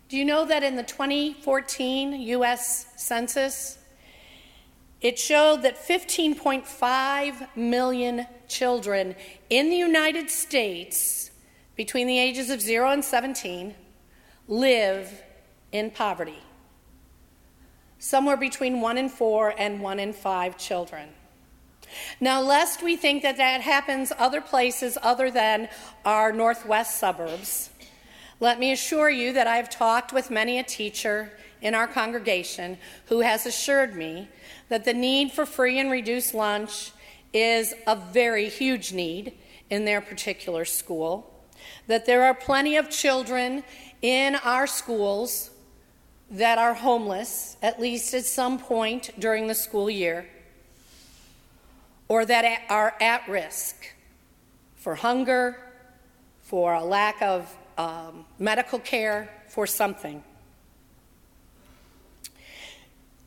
Do 0.08 0.16
you 0.16 0.24
know 0.24 0.46
that 0.46 0.63
in 0.63 0.77
the 0.77 0.84
2014 0.84 2.13
US 2.13 2.86
Census, 2.96 3.77
it 5.01 5.20
showed 5.20 5.62
that 5.62 5.77
15.5 5.77 7.56
million 7.56 8.25
children 8.48 9.16
in 9.50 9.70
the 9.70 9.75
United 9.75 10.30
States 10.30 11.32
between 11.75 12.08
the 12.08 12.18
ages 12.18 12.50
of 12.50 12.62
0 12.62 12.89
and 12.89 13.06
17 13.06 13.75
live 14.48 15.24
in 15.72 15.92
poverty. 15.92 16.39
Somewhere 18.00 18.38
between 18.38 18.82
1 18.82 18.98
in 18.98 19.10
4 19.10 19.54
and 19.58 19.82
1 19.82 20.00
in 20.00 20.13
5 20.13 20.58
children. 20.58 21.10
Now, 22.20 22.42
lest 22.42 22.84
we 22.84 22.96
think 22.96 23.24
that 23.24 23.38
that 23.38 23.62
happens 23.62 24.12
other 24.18 24.42
places 24.42 24.98
other 25.01 25.32
than 25.32 25.70
our 26.04 26.32
northwest 26.34 27.00
suburbs, 27.00 27.70
let 28.39 28.60
me 28.60 28.72
assure 28.72 29.10
you 29.10 29.34
that 29.34 29.48
I've 29.48 29.70
talked 29.70 30.13
with 30.13 30.30
many 30.30 30.60
a 30.60 30.63
teacher 30.63 31.32
in 31.62 31.74
our 31.74 31.88
congregation 31.88 32.77
who 33.08 33.22
has 33.22 33.46
assured 33.46 33.96
me 33.96 34.30
that 34.70 34.86
the 34.86 34.94
need 34.94 35.32
for 35.32 35.46
free 35.46 35.80
and 35.80 35.92
reduced 35.92 36.34
lunch 36.34 36.92
is 37.34 37.74
a 37.86 37.96
very 37.96 38.50
huge 38.50 38.94
need 38.94 39.34
in 39.70 39.86
their 39.86 40.02
particular 40.02 40.66
school, 40.66 41.34
that 41.88 42.06
there 42.06 42.24
are 42.24 42.34
plenty 42.34 42.78
of 42.78 42.90
children 42.90 43.64
in 44.02 44.36
our 44.36 44.68
schools 44.68 45.50
that 46.30 46.58
are 46.58 46.74
homeless, 46.74 47.58
at 47.62 47.80
least 47.80 48.14
at 48.14 48.26
some 48.26 48.60
point 48.60 49.12
during 49.20 49.48
the 49.48 49.56
school 49.56 49.90
year, 49.90 50.28
or 52.08 52.26
that 52.26 52.64
are 52.70 52.96
at 53.02 53.28
risk 53.28 53.94
for 54.76 54.96
hunger, 54.96 55.58
for 56.42 56.74
a 56.74 56.84
lack 56.84 57.22
of 57.22 57.54
um, 57.78 58.26
medical 58.40 58.80
care, 58.80 59.30
for 59.50 59.66
something. 59.68 60.24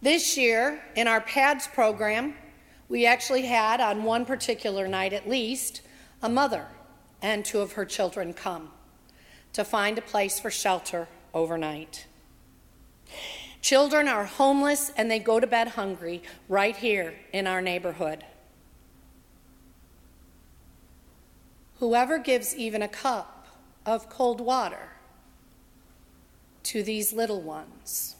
This 0.02 0.38
year, 0.38 0.83
in 0.97 1.07
our 1.07 1.21
PADS 1.21 1.66
program, 1.66 2.35
we 2.88 3.04
actually 3.04 3.42
had, 3.42 3.83
on 3.83 4.02
one 4.02 4.25
particular 4.25 4.88
night 4.88 5.12
at 5.12 5.28
least, 5.28 5.83
a 6.23 6.28
mother 6.28 6.66
and 7.21 7.45
two 7.45 7.61
of 7.61 7.73
her 7.73 7.85
children 7.85 8.33
come 8.33 8.71
to 9.52 9.62
find 9.62 9.99
a 9.99 10.02
place 10.02 10.40
for 10.40 10.50
shelter 10.50 11.07
overnight. 11.35 12.07
Children 13.61 14.09
are 14.09 14.25
homeless 14.25 14.90
and 14.97 15.11
they 15.11 15.19
go 15.19 15.38
to 15.38 15.47
bed 15.47 15.69
hungry 15.69 16.23
right 16.49 16.76
here 16.76 17.14
in 17.35 17.47
our 17.47 17.61
neighborhood. 17.61 18.25
Whoever 21.78 22.19
gives 22.19 22.57
even 22.57 22.80
a 22.80 22.88
cup 22.88 23.47
of 23.85 24.09
cold 24.09 24.40
water 24.40 24.92
to 26.62 26.83
these 26.83 27.12
little 27.12 27.42
ones 27.42 28.16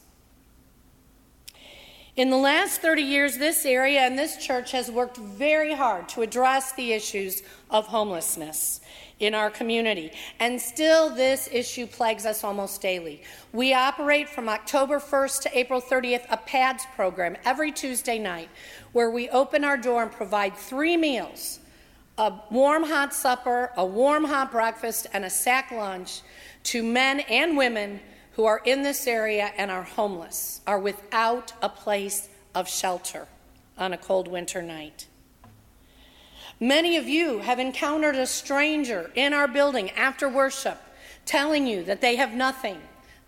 in 2.15 2.29
the 2.29 2.37
last 2.37 2.81
30 2.81 3.01
years, 3.01 3.37
this 3.37 3.65
area 3.65 4.01
and 4.01 4.19
this 4.19 4.37
church 4.37 4.71
has 4.71 4.91
worked 4.91 5.17
very 5.17 5.73
hard 5.73 6.09
to 6.09 6.21
address 6.21 6.73
the 6.73 6.91
issues 6.91 7.41
of 7.69 7.87
homelessness 7.87 8.81
in 9.19 9.33
our 9.33 9.49
community. 9.49 10.11
And 10.39 10.59
still, 10.59 11.09
this 11.09 11.47
issue 11.51 11.87
plagues 11.87 12.25
us 12.25 12.43
almost 12.43 12.81
daily. 12.81 13.23
We 13.53 13.73
operate 13.73 14.27
from 14.27 14.49
October 14.49 14.99
1st 14.99 15.41
to 15.43 15.57
April 15.57 15.79
30th 15.79 16.25
a 16.29 16.37
PADS 16.37 16.85
program 16.95 17.37
every 17.45 17.71
Tuesday 17.71 18.19
night 18.19 18.49
where 18.91 19.09
we 19.09 19.29
open 19.29 19.63
our 19.63 19.77
door 19.77 20.03
and 20.03 20.11
provide 20.11 20.55
three 20.55 20.97
meals 20.97 21.59
a 22.17 22.33
warm 22.51 22.83
hot 22.83 23.13
supper, 23.13 23.71
a 23.77 23.85
warm 23.85 24.25
hot 24.25 24.51
breakfast, 24.51 25.07
and 25.13 25.23
a 25.23 25.29
sack 25.29 25.71
lunch 25.71 26.21
to 26.63 26.83
men 26.83 27.21
and 27.21 27.55
women 27.57 28.01
who 28.33 28.45
are 28.45 28.61
in 28.63 28.83
this 28.83 29.07
area 29.07 29.51
and 29.57 29.69
are 29.69 29.83
homeless, 29.83 30.61
are 30.65 30.79
without 30.79 31.53
a 31.61 31.69
place 31.69 32.29
of 32.55 32.67
shelter 32.67 33.27
on 33.77 33.93
a 33.93 33.97
cold 33.97 34.27
winter 34.27 34.61
night. 34.61 35.07
Many 36.59 36.95
of 36.97 37.07
you 37.07 37.39
have 37.39 37.59
encountered 37.59 38.15
a 38.15 38.27
stranger 38.27 39.11
in 39.15 39.33
our 39.33 39.47
building 39.47 39.89
after 39.91 40.29
worship 40.29 40.79
telling 41.25 41.65
you 41.65 41.83
that 41.83 42.01
they 42.01 42.15
have 42.15 42.33
nothing, 42.33 42.79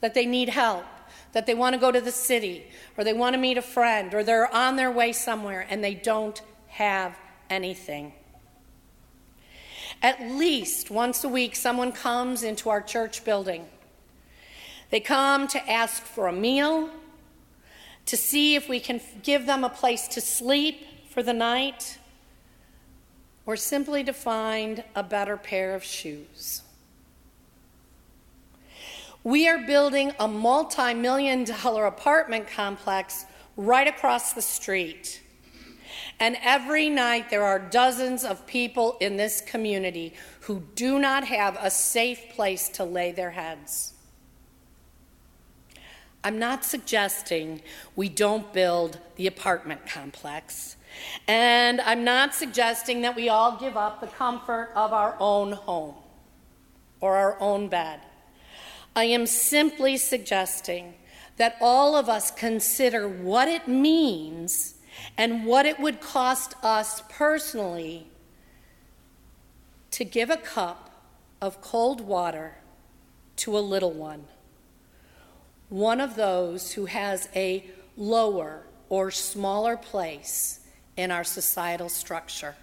that 0.02 0.14
they 0.14 0.26
need 0.26 0.50
help, 0.50 0.86
that 1.32 1.46
they 1.46 1.56
want 1.56 1.74
to 1.74 1.80
go 1.80 1.92
to 1.92 2.02
the 2.02 2.12
city, 2.12 2.68
or 2.98 3.04
they 3.04 3.14
want 3.14 3.34
to 3.34 3.40
meet 3.40 3.58
a 3.58 3.62
friend, 3.62 4.14
or 4.14 4.24
they're 4.24 4.54
on 4.54 4.76
their 4.76 4.92
way 4.92 5.12
somewhere 5.12 5.66
and 5.70 5.84
they 5.84 5.96
don't 5.96 6.42
have 6.68 7.18
anything. 7.50 8.14
At 10.02 10.22
least 10.22 10.92
once 10.92 11.24
a 11.24 11.30
week, 11.30 11.56
someone 11.56 11.92
comes 11.92 12.44
into 12.44 12.70
our 12.70 12.82
church 12.82 13.24
building 13.26 13.68
they 14.94 15.00
come 15.00 15.48
to 15.48 15.72
ask 15.72 16.04
for 16.04 16.28
a 16.28 16.32
meal, 16.32 16.88
to 18.06 18.16
see 18.16 18.54
if 18.54 18.70
we 18.70 18.80
can 18.80 19.02
give 19.24 19.48
them 19.48 19.64
a 19.64 19.70
place 19.70 20.08
to 20.10 20.22
sleep 20.22 20.86
for 21.10 21.24
the 21.24 21.34
night 21.34 21.98
or 23.48 23.56
simply 23.56 24.04
to 24.04 24.14
find 24.14 24.84
a 24.96 25.02
better 25.02 25.36
pair 25.36 25.74
of 25.74 25.84
shoes. 25.84 26.62
We 29.24 29.48
are 29.48 29.66
building 29.66 30.14
a 30.20 30.28
multi 30.28 30.94
million 30.94 31.44
dollar 31.44 31.88
apartment 31.88 32.48
complex 32.48 33.26
right 33.58 33.88
across 33.88 34.34
the 34.34 34.44
street. 34.44 35.24
And 36.20 36.38
every 36.44 36.92
night 36.92 37.32
there 37.32 37.44
are 37.44 37.58
dozens 37.58 38.24
of 38.24 38.46
people 38.46 38.98
in 39.00 39.18
this 39.18 39.42
community 39.42 40.14
who 40.42 40.62
do 40.76 41.00
not 41.00 41.24
have 41.24 41.58
a 41.60 41.72
safe 41.72 42.30
place 42.36 42.70
to 42.70 42.84
lay 42.84 43.12
their 43.12 43.32
heads. 43.32 43.93
I'm 46.24 46.40
not 46.40 46.64
suggesting 46.64 47.62
we 47.96 48.10
don't 48.10 48.52
build 48.54 49.00
the 49.18 49.28
apartment 49.28 49.86
complex. 49.86 50.78
And 51.28 51.82
I'm 51.82 52.04
not 52.04 52.34
suggesting 52.34 53.02
that 53.02 53.16
we 53.16 53.30
all 53.30 53.58
give 53.58 53.76
up 53.76 54.00
the 54.00 54.08
comfort 54.08 54.72
of 54.76 54.94
our 54.94 55.16
own 55.20 55.54
home 55.54 55.96
or 57.02 57.18
our 57.18 57.40
own 57.42 57.68
bed. 57.68 58.00
I 58.96 59.06
am 59.06 59.26
simply 59.26 59.98
suggesting 59.98 60.94
that 61.38 61.58
all 61.60 61.96
of 61.96 62.10
us 62.10 62.32
consider 62.32 63.08
what 63.08 63.48
it 63.48 63.68
means 63.68 64.76
and 65.18 65.46
what 65.46 65.66
it 65.66 65.80
would 65.80 66.00
cost 66.00 66.54
us 66.64 67.02
personally 67.10 68.08
to 69.92 70.06
give 70.06 70.30
a 70.30 70.38
cup 70.38 70.92
of 71.42 71.60
cold 71.62 72.02
water 72.02 72.56
to 73.36 73.58
a 73.58 73.60
little 73.60 73.92
one, 73.92 74.26
one 75.74 76.00
of 76.00 76.16
those 76.16 76.74
who 76.74 76.86
has 76.86 77.28
a 77.36 77.66
lower 77.98 78.62
or 78.90 79.10
smaller 79.10 79.76
place 79.76 80.60
in 80.96 81.10
our 81.10 81.24
societal 81.24 81.90
structure. 81.90 82.54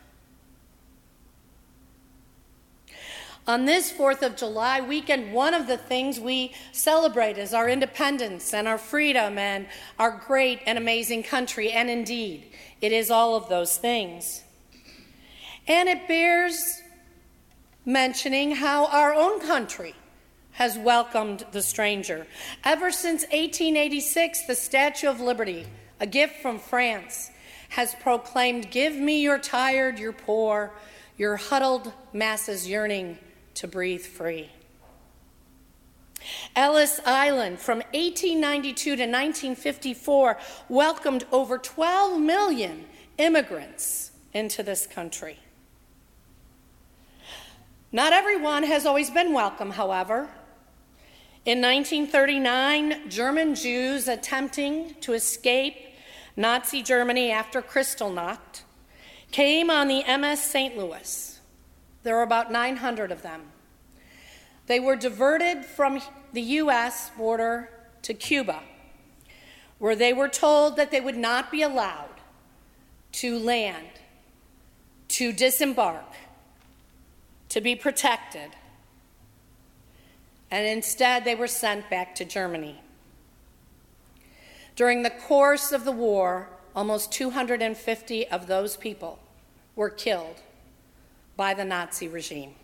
On 3.49 3.65
this 3.65 3.91
4th 3.91 4.23
of 4.23 4.37
July 4.37 4.81
weekend, 4.81 5.33
one 5.33 5.55
of 5.55 5.67
the 5.67 5.77
things 5.77 6.21
we 6.21 6.55
celebrate 6.71 7.37
is 7.37 7.53
our 7.53 7.69
independence 7.69 8.55
and 8.55 8.69
our 8.69 8.79
freedom 8.79 9.39
and 9.39 9.67
our 9.99 10.13
great 10.29 10.61
and 10.65 10.79
amazing 10.79 11.25
country. 11.25 11.73
And 11.73 11.91
indeed, 11.91 12.47
it 12.81 12.93
is 12.93 13.11
all 13.11 13.35
of 13.35 13.49
those 13.49 13.77
things. 13.77 14.45
And 15.67 15.89
it 15.89 16.07
bears 16.07 16.81
mentioning 17.85 18.55
how 18.55 18.87
our 18.87 19.13
own 19.13 19.41
country 19.41 19.97
has 20.61 20.77
welcomed 20.77 21.43
the 21.53 21.63
stranger. 21.63 22.27
Ever 22.65 22.91
since 22.91 23.23
1886, 23.23 24.47
the 24.47 24.55
Statue 24.55 25.09
of 25.09 25.19
Liberty, 25.19 25.65
a 25.99 26.07
gift 26.07 26.37
from 26.43 26.59
France, 26.59 27.31
has 27.71 27.95
proclaimed, 27.95 28.71
Give 28.71 28.95
me 28.95 29.23
your 29.23 29.39
tired, 29.39 29.99
your 29.99 30.13
poor, 30.13 30.75
your 31.17 31.37
huddled 31.39 31.95
masses 32.13 32.69
yearning 32.69 33.17
to 33.55 33.67
breathe 33.67 34.03
free. 34.03 34.51
Ellis 36.55 37.01
Island 37.07 37.59
from 37.59 37.79
1892 37.95 38.85
to 38.85 38.91
1954 38.91 40.39
welcomed 40.69 41.25
over 41.33 41.57
12 41.57 42.21
million 42.21 42.85
immigrants 43.17 44.11
into 44.35 44.63
this 44.63 44.87
country. 44.87 45.39
Not 47.93 48.13
everyone 48.13 48.65
has 48.65 48.85
always 48.85 49.09
been 49.09 49.33
welcome, 49.33 49.71
however. 49.71 50.29
In 51.47 51.63
1939, 51.63 53.09
German 53.09 53.55
Jews 53.55 54.09
attempting 54.09 54.95
to 55.01 55.15
escape 55.15 55.75
Nazi 56.37 56.83
Germany 56.83 57.31
after 57.31 57.63
Kristallnacht 57.63 58.61
came 59.31 59.71
on 59.71 59.89
the 59.89 60.05
MS 60.05 60.43
St. 60.43 60.77
Louis. 60.77 61.41
There 62.03 62.17
were 62.17 62.23
about 62.23 62.53
900 62.53 63.11
of 63.11 63.23
them. 63.23 63.53
They 64.67 64.81
were 64.81 64.97
diverted 64.97 65.65
from 65.65 66.03
the 66.35 66.43
U.S. 66.43 67.11
border 67.17 67.71
to 68.03 68.13
Cuba, 68.13 68.61
where 69.79 69.97
they 69.97 70.13
were 70.13 70.29
told 70.29 70.77
that 70.77 70.91
they 70.91 71.01
would 71.01 71.17
not 71.17 71.51
be 71.51 71.63
allowed 71.63 72.21
to 73.13 73.39
land, 73.39 73.89
to 75.09 75.33
disembark, 75.33 76.05
to 77.49 77.63
be 77.63 77.75
protected. 77.75 78.51
And 80.51 80.67
instead, 80.67 81.25
they 81.25 81.35
were 81.35 81.47
sent 81.47 81.89
back 81.89 82.15
to 82.17 82.25
Germany. 82.25 82.81
During 84.75 85.03
the 85.03 85.11
course 85.11 85.73
of 85.73 85.85
the 85.85 85.93
war, 85.93 86.49
almost 86.75 87.13
250 87.13 88.29
of 88.29 88.47
those 88.47 88.77
people 88.77 89.19
were 89.77 89.91
killed 89.91 90.37
by 91.37 91.55
the 91.55 91.65
Nazi 91.65 92.09
regime. 92.09 92.55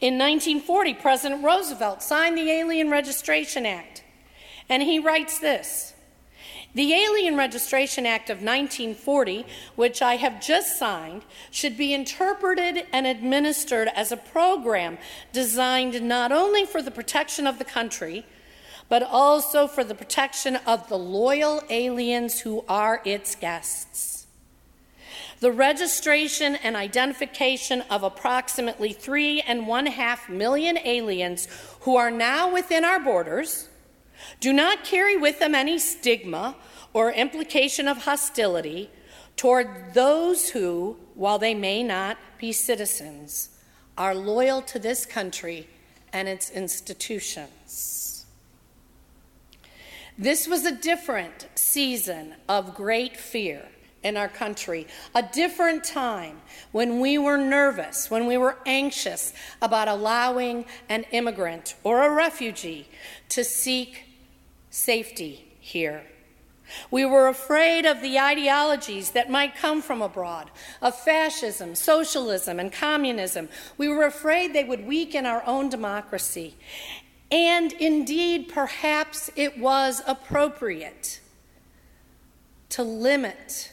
In 0.00 0.18
1940, 0.18 0.94
President 0.94 1.42
Roosevelt 1.42 2.02
signed 2.02 2.36
the 2.36 2.50
Alien 2.50 2.90
Registration 2.90 3.64
Act, 3.64 4.04
and 4.68 4.82
he 4.82 4.98
writes 4.98 5.38
this 5.38 5.94
The 6.76 6.92
Alien 6.92 7.38
Registration 7.38 8.04
Act 8.04 8.28
of 8.28 8.42
1940, 8.42 9.46
which 9.76 10.02
I 10.02 10.16
have 10.16 10.42
just 10.42 10.78
signed, 10.78 11.22
should 11.50 11.74
be 11.74 11.94
interpreted 11.94 12.86
and 12.92 13.06
administered 13.06 13.88
as 13.96 14.12
a 14.12 14.18
program 14.18 14.98
designed 15.32 16.02
not 16.02 16.32
only 16.32 16.66
for 16.66 16.82
the 16.82 16.90
protection 16.90 17.46
of 17.46 17.58
the 17.58 17.64
country, 17.64 18.26
but 18.90 19.02
also 19.02 19.66
for 19.66 19.84
the 19.84 19.94
protection 19.94 20.56
of 20.66 20.90
the 20.90 20.98
loyal 20.98 21.62
aliens 21.70 22.40
who 22.40 22.62
are 22.68 23.00
its 23.06 23.34
guests. 23.36 24.26
The 25.40 25.52
registration 25.52 26.56
and 26.56 26.76
identification 26.76 27.84
of 27.88 28.02
approximately 28.02 28.92
three 28.92 29.40
and 29.40 29.66
one 29.66 29.86
half 29.86 30.28
million 30.28 30.76
aliens 30.84 31.48
who 31.80 31.96
are 31.96 32.10
now 32.10 32.52
within 32.52 32.84
our 32.84 33.00
borders 33.00 33.70
do 34.40 34.52
not 34.52 34.84
carry 34.84 35.16
with 35.16 35.38
them 35.38 35.54
any 35.54 35.78
stigma 35.78 36.56
or 36.92 37.12
implication 37.12 37.88
of 37.88 38.04
hostility 38.04 38.90
toward 39.36 39.94
those 39.94 40.50
who, 40.50 40.96
while 41.14 41.38
they 41.38 41.54
may 41.54 41.82
not 41.82 42.16
be 42.38 42.52
citizens, 42.52 43.50
are 43.98 44.14
loyal 44.14 44.62
to 44.62 44.78
this 44.78 45.06
country 45.06 45.68
and 46.12 46.28
its 46.28 46.50
institutions. 46.50 48.24
This 50.18 50.48
was 50.48 50.64
a 50.64 50.74
different 50.74 51.48
season 51.54 52.34
of 52.48 52.74
great 52.74 53.16
fear 53.16 53.68
in 54.06 54.16
our 54.16 54.28
country, 54.28 54.86
a 55.14 55.22
different 55.22 55.84
time 55.84 56.40
when 56.72 57.00
we 57.00 57.18
were 57.18 57.36
nervous, 57.36 58.10
when 58.10 58.26
we 58.26 58.36
were 58.36 58.56
anxious 58.64 59.32
about 59.60 59.88
allowing 59.88 60.64
an 60.88 61.04
immigrant 61.10 61.74
or 61.82 62.02
a 62.02 62.14
refugee 62.14 62.88
to 63.28 63.42
seek 63.42 64.04
safety 64.70 65.52
here. 65.60 66.04
We 66.90 67.04
were 67.04 67.28
afraid 67.28 67.86
of 67.86 68.00
the 68.00 68.18
ideologies 68.18 69.10
that 69.10 69.30
might 69.30 69.56
come 69.56 69.82
from 69.82 70.02
abroad, 70.02 70.50
of 70.82 70.98
fascism, 70.98 71.74
socialism, 71.74 72.58
and 72.58 72.72
communism. 72.72 73.48
We 73.78 73.88
were 73.88 74.04
afraid 74.04 74.52
they 74.52 74.64
would 74.64 74.86
weaken 74.86 75.26
our 75.26 75.44
own 75.46 75.68
democracy. 75.68 76.56
And 77.30 77.72
indeed, 77.72 78.48
perhaps 78.48 79.30
it 79.36 79.58
was 79.58 80.02
appropriate 80.06 81.20
to 82.70 82.82
limit 82.82 83.72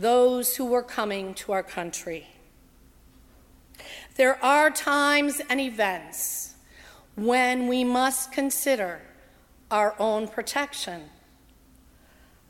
those 0.00 0.56
who 0.56 0.64
were 0.64 0.82
coming 0.82 1.34
to 1.34 1.52
our 1.52 1.62
country. 1.62 2.26
There 4.16 4.42
are 4.42 4.70
times 4.70 5.40
and 5.48 5.60
events 5.60 6.54
when 7.16 7.68
we 7.68 7.84
must 7.84 8.32
consider 8.32 9.02
our 9.70 9.94
own 9.98 10.26
protection. 10.28 11.02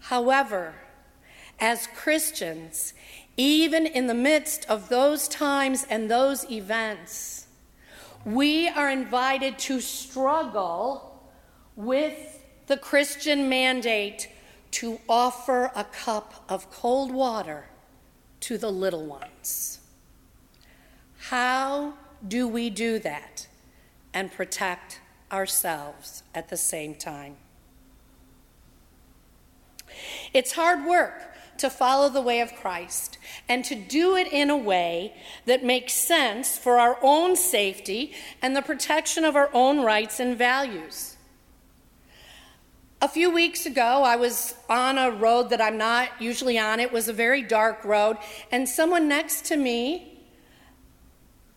However, 0.01 0.75
as 1.59 1.89
Christians, 1.89 2.95
even 3.37 3.85
in 3.85 4.07
the 4.07 4.15
midst 4.15 4.65
of 4.71 4.89
those 4.89 5.27
times 5.29 5.85
and 5.91 6.11
those 6.11 6.49
events, 6.51 7.47
we 8.25 8.69
are 8.69 8.91
invited 8.91 9.59
to 9.59 9.81
struggle 9.81 11.29
with 11.75 12.45
the 12.67 12.77
Christian 12.77 13.49
mandate 13.49 14.29
to 14.73 15.01
offer 15.09 15.71
a 15.75 15.85
cup 15.85 16.45
of 16.49 16.71
cold 16.71 17.13
water 17.13 17.67
to 18.41 18.57
the 18.57 18.71
little 18.71 19.05
ones. 19.05 19.81
How 21.19 21.95
do 22.27 22.49
we 22.49 22.71
do 22.71 22.99
that 23.01 23.47
and 24.15 24.33
protect 24.33 25.01
ourselves 25.31 26.23
at 26.35 26.49
the 26.49 26.57
same 26.57 26.95
time? 26.95 27.37
It's 30.33 30.53
hard 30.53 30.87
work 30.87 31.31
to 31.59 31.69
follow 31.69 32.09
the 32.09 32.23
way 32.23 32.41
of 32.41 32.55
Christ 32.55 33.19
and 33.49 33.65
to 33.67 33.75
do 33.75 34.17
it 34.17 34.33
in 34.33 34.49
a 34.49 34.57
way 34.57 35.15
that 35.45 35.63
makes 35.63 35.93
sense 35.93 36.57
for 36.57 36.79
our 36.79 36.99
own 37.03 37.37
safety 37.37 38.15
and 38.41 38.57
the 38.57 38.63
protection 38.63 39.25
of 39.25 39.37
our 39.37 39.51
own 39.53 39.81
rights 39.81 40.21
and 40.21 40.39
values. 40.39 41.17
A 43.03 43.09
few 43.09 43.31
weeks 43.31 43.65
ago, 43.65 44.03
I 44.03 44.17
was 44.17 44.55
on 44.69 44.99
a 44.99 45.11
road 45.11 45.49
that 45.51 45.61
I'm 45.63 45.79
not 45.79 46.11
usually 46.21 46.59
on. 46.59 46.81
It 46.81 46.93
was 46.93 47.09
a 47.09 47.15
very 47.15 47.41
dark 47.41 47.83
road, 47.83 48.19
and 48.53 48.69
someone 48.69 49.09
next 49.09 49.47
to 49.47 49.57
me 49.57 50.19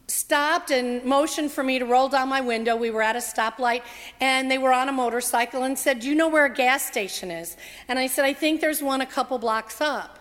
stopped 0.07 0.71
and 0.71 1.03
motioned 1.03 1.51
for 1.51 1.61
me 1.61 1.79
to 1.79 1.85
roll 1.85 2.07
down 2.07 2.29
my 2.29 2.39
window. 2.39 2.77
We 2.77 2.91
were 2.91 3.01
at 3.01 3.17
a 3.17 3.19
stoplight, 3.19 3.81
and 4.21 4.49
they 4.49 4.57
were 4.57 4.71
on 4.71 4.87
a 4.87 4.93
motorcycle 4.93 5.63
and 5.63 5.77
said, 5.77 5.99
Do 5.99 6.07
you 6.07 6.15
know 6.15 6.29
where 6.29 6.45
a 6.45 6.53
gas 6.53 6.85
station 6.85 7.29
is? 7.29 7.57
And 7.89 7.99
I 7.99 8.07
said, 8.07 8.23
I 8.23 8.31
think 8.31 8.61
there's 8.61 8.81
one 8.81 9.01
a 9.01 9.05
couple 9.05 9.37
blocks 9.37 9.81
up. 9.81 10.19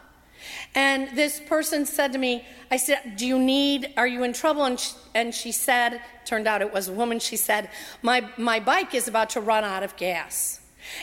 And 0.74 1.16
this 1.16 1.38
person 1.38 1.86
said 1.86 2.12
to 2.14 2.18
me, 2.18 2.44
I 2.68 2.78
said, 2.78 3.14
Do 3.14 3.28
you 3.28 3.38
need, 3.38 3.94
are 3.96 4.08
you 4.08 4.24
in 4.24 4.32
trouble? 4.32 4.64
And 4.64 4.80
she, 4.80 4.94
and 5.14 5.32
she 5.32 5.52
said, 5.52 6.00
turned 6.24 6.48
out 6.48 6.62
it 6.62 6.72
was 6.72 6.88
a 6.88 6.92
woman, 6.92 7.20
she 7.20 7.36
said, 7.36 7.70
my, 8.02 8.28
my 8.36 8.58
bike 8.58 8.92
is 8.92 9.06
about 9.06 9.30
to 9.30 9.40
run 9.40 9.62
out 9.62 9.84
of 9.84 9.96
gas. 9.96 10.58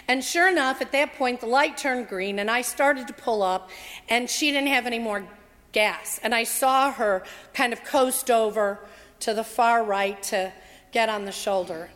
And 0.08 0.24
sure 0.24 0.50
enough, 0.50 0.82
at 0.82 0.92
that 0.92 1.14
point, 1.14 1.40
the 1.40 1.48
light 1.48 1.78
turned 1.78 2.08
green, 2.08 2.40
and 2.40 2.50
I 2.50 2.62
started 2.62 3.08
to 3.08 3.14
pull 3.14 3.42
up, 3.42 3.70
and 4.08 4.30
she 4.30 4.52
didn't 4.52 4.68
have 4.68 4.86
any 4.86 5.00
more 5.00 5.28
gas. 5.72 6.20
And 6.24 6.34
I 6.34 6.44
saw 6.44 6.92
her 6.92 7.24
kind 7.54 7.74
of 7.74 7.84
coast 7.84 8.32
over 8.32 8.80
to 9.22 9.34
the 9.34 9.44
far 9.44 9.84
right 9.84 10.22
to 10.24 10.52
get 10.92 11.10
on 11.10 11.26
the 11.26 11.32
shoulder. 11.32 11.90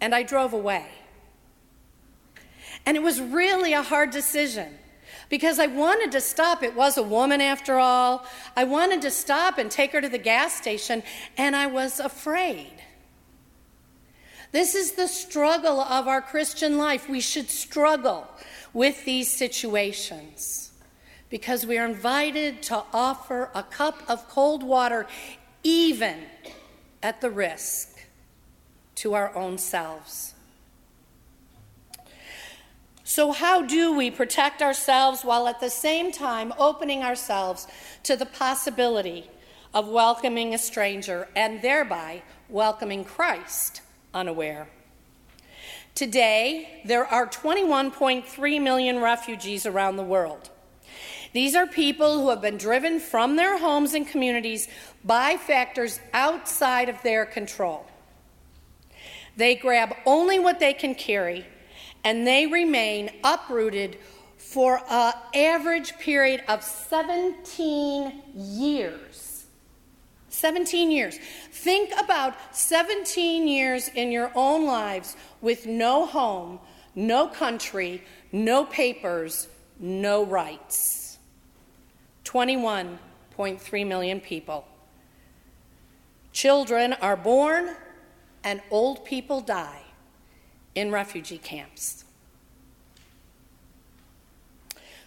And 0.00 0.14
I 0.14 0.22
drove 0.22 0.52
away. 0.52 0.86
And 2.86 2.96
it 2.96 3.02
was 3.02 3.20
really 3.20 3.72
a 3.72 3.82
hard 3.82 4.10
decision 4.10 4.78
because 5.28 5.58
I 5.58 5.66
wanted 5.66 6.12
to 6.12 6.20
stop. 6.20 6.62
It 6.62 6.74
was 6.74 6.96
a 6.96 7.02
woman 7.02 7.40
after 7.40 7.78
all. 7.78 8.24
I 8.56 8.64
wanted 8.64 9.02
to 9.02 9.10
stop 9.10 9.58
and 9.58 9.70
take 9.70 9.92
her 9.92 10.00
to 10.00 10.08
the 10.08 10.18
gas 10.18 10.54
station, 10.54 11.02
and 11.36 11.54
I 11.54 11.66
was 11.66 12.00
afraid. 12.00 12.72
This 14.52 14.74
is 14.74 14.92
the 14.92 15.06
struggle 15.06 15.80
of 15.80 16.08
our 16.08 16.20
Christian 16.20 16.76
life. 16.76 17.08
We 17.08 17.20
should 17.20 17.50
struggle 17.50 18.26
with 18.72 19.04
these 19.04 19.30
situations 19.30 20.72
because 21.28 21.64
we 21.64 21.78
are 21.78 21.86
invited 21.86 22.60
to 22.64 22.82
offer 22.92 23.50
a 23.54 23.62
cup 23.62 24.02
of 24.08 24.28
cold 24.28 24.64
water, 24.64 25.06
even 25.62 26.24
at 27.00 27.20
the 27.20 27.30
risk 27.30 28.06
to 28.96 29.14
our 29.14 29.34
own 29.36 29.56
selves. 29.56 30.34
So, 33.04 33.30
how 33.30 33.62
do 33.62 33.92
we 33.94 34.10
protect 34.10 34.62
ourselves 34.62 35.24
while 35.24 35.46
at 35.46 35.60
the 35.60 35.70
same 35.70 36.10
time 36.10 36.52
opening 36.58 37.04
ourselves 37.04 37.68
to 38.02 38.16
the 38.16 38.26
possibility 38.26 39.30
of 39.72 39.88
welcoming 39.88 40.54
a 40.54 40.58
stranger 40.58 41.28
and 41.36 41.62
thereby 41.62 42.22
welcoming 42.48 43.04
Christ 43.04 43.82
unaware? 44.14 44.68
Today, 45.94 46.82
there 46.84 47.04
are 47.04 47.26
21.3 47.26 48.62
million 48.62 49.00
refugees 49.00 49.66
around 49.66 49.96
the 49.96 50.02
world. 50.02 50.50
These 51.32 51.54
are 51.54 51.66
people 51.66 52.20
who 52.20 52.30
have 52.30 52.40
been 52.40 52.56
driven 52.56 52.98
from 52.98 53.36
their 53.36 53.58
homes 53.58 53.94
and 53.94 54.06
communities 54.06 54.68
by 55.04 55.36
factors 55.36 56.00
outside 56.12 56.88
of 56.88 57.00
their 57.02 57.24
control. 57.24 57.86
They 59.36 59.54
grab 59.54 59.94
only 60.06 60.38
what 60.38 60.58
they 60.58 60.72
can 60.72 60.94
carry, 60.94 61.46
and 62.02 62.26
they 62.26 62.46
remain 62.46 63.10
uprooted 63.22 63.96
for 64.36 64.80
an 64.90 65.12
average 65.34 65.96
period 65.98 66.42
of 66.48 66.64
17 66.64 68.22
years. 68.34 69.29
17 70.30 70.90
years. 70.90 71.18
Think 71.50 71.92
about 71.98 72.34
17 72.56 73.46
years 73.46 73.88
in 73.88 74.10
your 74.12 74.32
own 74.34 74.64
lives 74.64 75.16
with 75.40 75.66
no 75.66 76.06
home, 76.06 76.60
no 76.94 77.28
country, 77.28 78.02
no 78.32 78.64
papers, 78.64 79.48
no 79.78 80.24
rights. 80.24 81.18
21.3 82.24 83.86
million 83.86 84.20
people. 84.20 84.66
Children 86.32 86.92
are 86.94 87.16
born 87.16 87.76
and 88.44 88.62
old 88.70 89.04
people 89.04 89.40
die 89.40 89.82
in 90.74 90.92
refugee 90.92 91.38
camps. 91.38 92.04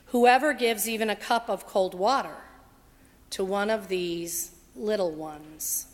Whoever 0.08 0.54
gives 0.54 0.88
even 0.88 1.10
a 1.10 1.16
cup 1.16 1.50
of 1.50 1.66
cold 1.66 1.96
water 1.96 2.36
to 3.32 3.44
one 3.44 3.70
of 3.70 3.88
these 3.88 4.52
little 4.76 5.12
ones. 5.12 5.88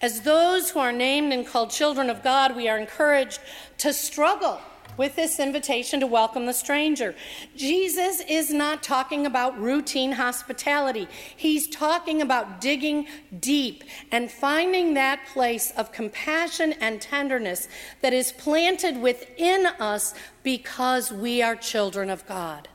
As 0.00 0.22
those 0.22 0.70
who 0.70 0.80
are 0.80 0.92
named 0.92 1.32
and 1.32 1.46
called 1.46 1.70
children 1.70 2.10
of 2.10 2.24
God, 2.24 2.56
we 2.56 2.68
are 2.68 2.78
encouraged 2.78 3.38
to 3.78 3.92
struggle 3.92 4.60
with 4.96 5.16
this 5.16 5.40
invitation 5.40 6.00
to 6.00 6.06
welcome 6.06 6.46
the 6.46 6.52
stranger. 6.52 7.14
Jesus 7.56 8.20
is 8.28 8.52
not 8.52 8.82
talking 8.82 9.26
about 9.26 9.58
routine 9.58 10.12
hospitality. 10.12 11.08
He's 11.36 11.68
talking 11.68 12.20
about 12.20 12.60
digging 12.60 13.06
deep 13.38 13.84
and 14.10 14.30
finding 14.30 14.94
that 14.94 15.20
place 15.32 15.70
of 15.72 15.92
compassion 15.92 16.74
and 16.74 17.00
tenderness 17.00 17.68
that 18.00 18.12
is 18.12 18.32
planted 18.32 19.00
within 19.00 19.66
us 19.66 20.14
because 20.42 21.12
we 21.12 21.42
are 21.42 21.56
children 21.56 22.10
of 22.10 22.26
God, 22.26 22.68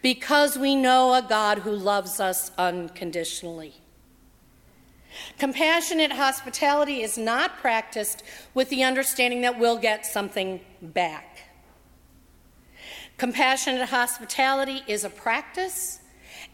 because 0.00 0.58
we 0.58 0.74
know 0.74 1.14
a 1.14 1.22
God 1.22 1.58
who 1.60 1.72
loves 1.72 2.20
us 2.20 2.50
unconditionally. 2.58 3.74
Compassionate 5.38 6.12
hospitality 6.12 7.02
is 7.02 7.18
not 7.18 7.58
practiced 7.58 8.22
with 8.54 8.68
the 8.70 8.82
understanding 8.82 9.42
that 9.42 9.58
we'll 9.58 9.78
get 9.78 10.06
something 10.06 10.60
back. 10.80 11.42
Compassionate 13.18 13.88
hospitality 13.88 14.82
is 14.86 15.04
a 15.04 15.10
practice 15.10 16.00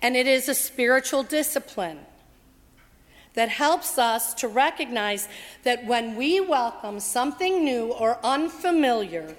and 0.02 0.16
it 0.16 0.26
is 0.26 0.48
a 0.48 0.54
spiritual 0.54 1.22
discipline 1.22 2.00
that 3.34 3.48
helps 3.48 3.98
us 3.98 4.34
to 4.34 4.48
recognize 4.48 5.28
that 5.62 5.86
when 5.86 6.16
we 6.16 6.40
welcome 6.40 6.98
something 6.98 7.64
new 7.64 7.92
or 7.92 8.18
unfamiliar 8.24 9.36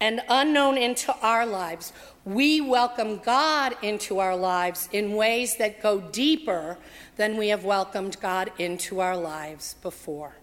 and 0.00 0.20
unknown 0.28 0.76
into 0.76 1.14
our 1.22 1.46
lives, 1.46 1.92
we 2.24 2.60
welcome 2.60 3.18
God 3.18 3.76
into 3.82 4.18
our 4.18 4.36
lives 4.36 4.88
in 4.92 5.14
ways 5.14 5.56
that 5.56 5.82
go 5.82 6.00
deeper 6.00 6.76
than 7.16 7.36
we 7.36 7.48
have 7.48 7.64
welcomed 7.64 8.20
God 8.20 8.52
into 8.58 9.00
our 9.00 9.16
lives 9.16 9.74
before. 9.82 10.36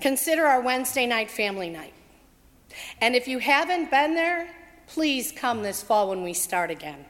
Consider 0.00 0.46
our 0.46 0.60
Wednesday 0.60 1.06
night 1.06 1.30
family 1.30 1.68
night. 1.70 1.94
And 3.00 3.14
if 3.16 3.26
you 3.26 3.38
haven't 3.38 3.90
been 3.90 4.14
there, 4.14 4.48
please 4.86 5.32
come 5.32 5.62
this 5.62 5.82
fall 5.82 6.10
when 6.10 6.22
we 6.22 6.32
start 6.32 6.70
again. 6.70 7.04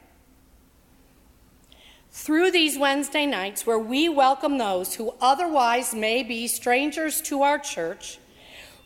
Through 2.10 2.50
these 2.50 2.78
Wednesday 2.78 3.26
nights, 3.26 3.66
where 3.66 3.78
we 3.78 4.08
welcome 4.08 4.58
those 4.58 4.94
who 4.94 5.14
otherwise 5.20 5.94
may 5.94 6.22
be 6.22 6.48
strangers 6.48 7.20
to 7.22 7.42
our 7.42 7.58
church, 7.58 8.18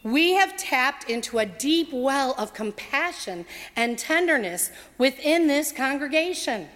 we 0.03 0.33
have 0.33 0.57
tapped 0.57 1.09
into 1.09 1.39
a 1.39 1.47
deep 1.47 1.93
well 1.93 2.35
of 2.37 2.55
compassion 2.55 3.47
and 3.77 3.99
tenderness 3.99 4.71
within 4.99 5.47
this 5.47 5.73
congregation. 5.73 6.69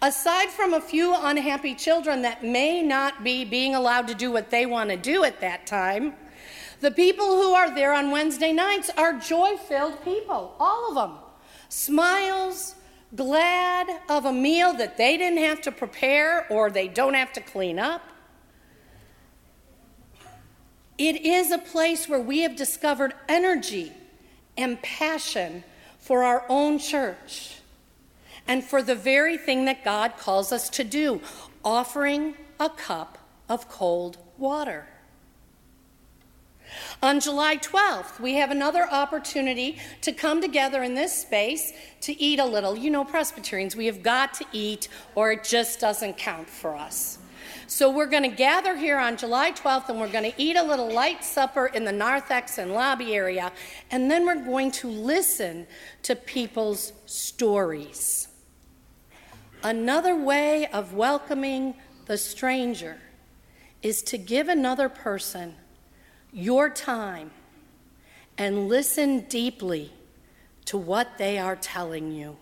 Aside 0.00 0.48
from 0.50 0.74
a 0.74 0.80
few 0.80 1.14
unhappy 1.16 1.74
children 1.74 2.22
that 2.22 2.44
may 2.44 2.82
not 2.82 3.22
be 3.22 3.44
being 3.44 3.74
allowed 3.74 4.08
to 4.08 4.14
do 4.14 4.32
what 4.32 4.50
they 4.50 4.66
want 4.66 4.90
to 4.90 4.96
do 4.96 5.24
at 5.24 5.40
that 5.40 5.66
time, 5.66 6.14
the 6.80 6.90
people 6.90 7.40
who 7.40 7.54
are 7.54 7.72
there 7.72 7.92
on 7.92 8.10
Wednesday 8.10 8.52
nights 8.52 8.90
are 8.98 9.12
joy 9.20 9.56
filled 9.56 10.02
people, 10.02 10.56
all 10.58 10.88
of 10.88 10.94
them. 10.96 11.18
Smiles, 11.68 12.74
glad 13.14 13.88
of 14.08 14.24
a 14.24 14.32
meal 14.32 14.74
that 14.74 14.96
they 14.96 15.16
didn't 15.16 15.38
have 15.38 15.60
to 15.62 15.70
prepare 15.70 16.46
or 16.50 16.70
they 16.70 16.88
don't 16.88 17.14
have 17.14 17.32
to 17.34 17.40
clean 17.40 17.78
up. 17.78 18.02
It 20.98 21.22
is 21.22 21.50
a 21.50 21.58
place 21.58 22.08
where 22.08 22.20
we 22.20 22.40
have 22.40 22.56
discovered 22.56 23.14
energy 23.28 23.92
and 24.56 24.80
passion 24.82 25.64
for 25.98 26.22
our 26.22 26.44
own 26.48 26.78
church 26.78 27.58
and 28.46 28.62
for 28.62 28.82
the 28.82 28.94
very 28.94 29.38
thing 29.38 29.64
that 29.64 29.84
God 29.84 30.16
calls 30.18 30.52
us 30.52 30.68
to 30.70 30.84
do 30.84 31.20
offering 31.64 32.34
a 32.58 32.68
cup 32.68 33.18
of 33.48 33.68
cold 33.68 34.18
water. 34.36 34.86
On 37.02 37.20
July 37.20 37.56
12th, 37.56 38.18
we 38.18 38.34
have 38.34 38.50
another 38.50 38.88
opportunity 38.90 39.78
to 40.00 40.12
come 40.12 40.40
together 40.40 40.82
in 40.82 40.94
this 40.94 41.12
space 41.12 41.72
to 42.00 42.18
eat 42.20 42.38
a 42.38 42.44
little. 42.44 42.76
You 42.76 42.90
know, 42.90 43.04
Presbyterians, 43.04 43.76
we 43.76 43.86
have 43.86 44.02
got 44.02 44.34
to 44.34 44.44
eat 44.52 44.88
or 45.14 45.32
it 45.32 45.44
just 45.44 45.80
doesn't 45.80 46.16
count 46.16 46.48
for 46.48 46.74
us. 46.74 47.18
So 47.72 47.88
we're 47.88 48.04
going 48.04 48.28
to 48.30 48.36
gather 48.36 48.76
here 48.76 48.98
on 48.98 49.16
July 49.16 49.50
12th 49.52 49.88
and 49.88 49.98
we're 49.98 50.12
going 50.12 50.30
to 50.30 50.34
eat 50.42 50.56
a 50.56 50.62
little 50.62 50.92
light 50.92 51.24
supper 51.24 51.68
in 51.68 51.86
the 51.86 51.90
narthex 51.90 52.58
and 52.58 52.74
lobby 52.74 53.14
area, 53.14 53.50
and 53.90 54.10
then 54.10 54.26
we're 54.26 54.44
going 54.44 54.72
to 54.72 54.88
listen 54.88 55.66
to 56.02 56.14
people's 56.14 56.92
stories. 57.06 58.28
Another 59.62 60.14
way 60.14 60.66
of 60.66 60.92
welcoming 60.92 61.72
the 62.04 62.18
stranger 62.18 62.98
is 63.80 64.02
to 64.02 64.18
give 64.18 64.48
another 64.48 64.90
person 64.90 65.54
your 66.30 66.68
time 66.68 67.30
and 68.36 68.68
listen 68.68 69.20
deeply 69.20 69.94
to 70.66 70.76
what 70.76 71.16
they 71.16 71.38
are 71.38 71.56
telling 71.56 72.12
you. 72.12 72.36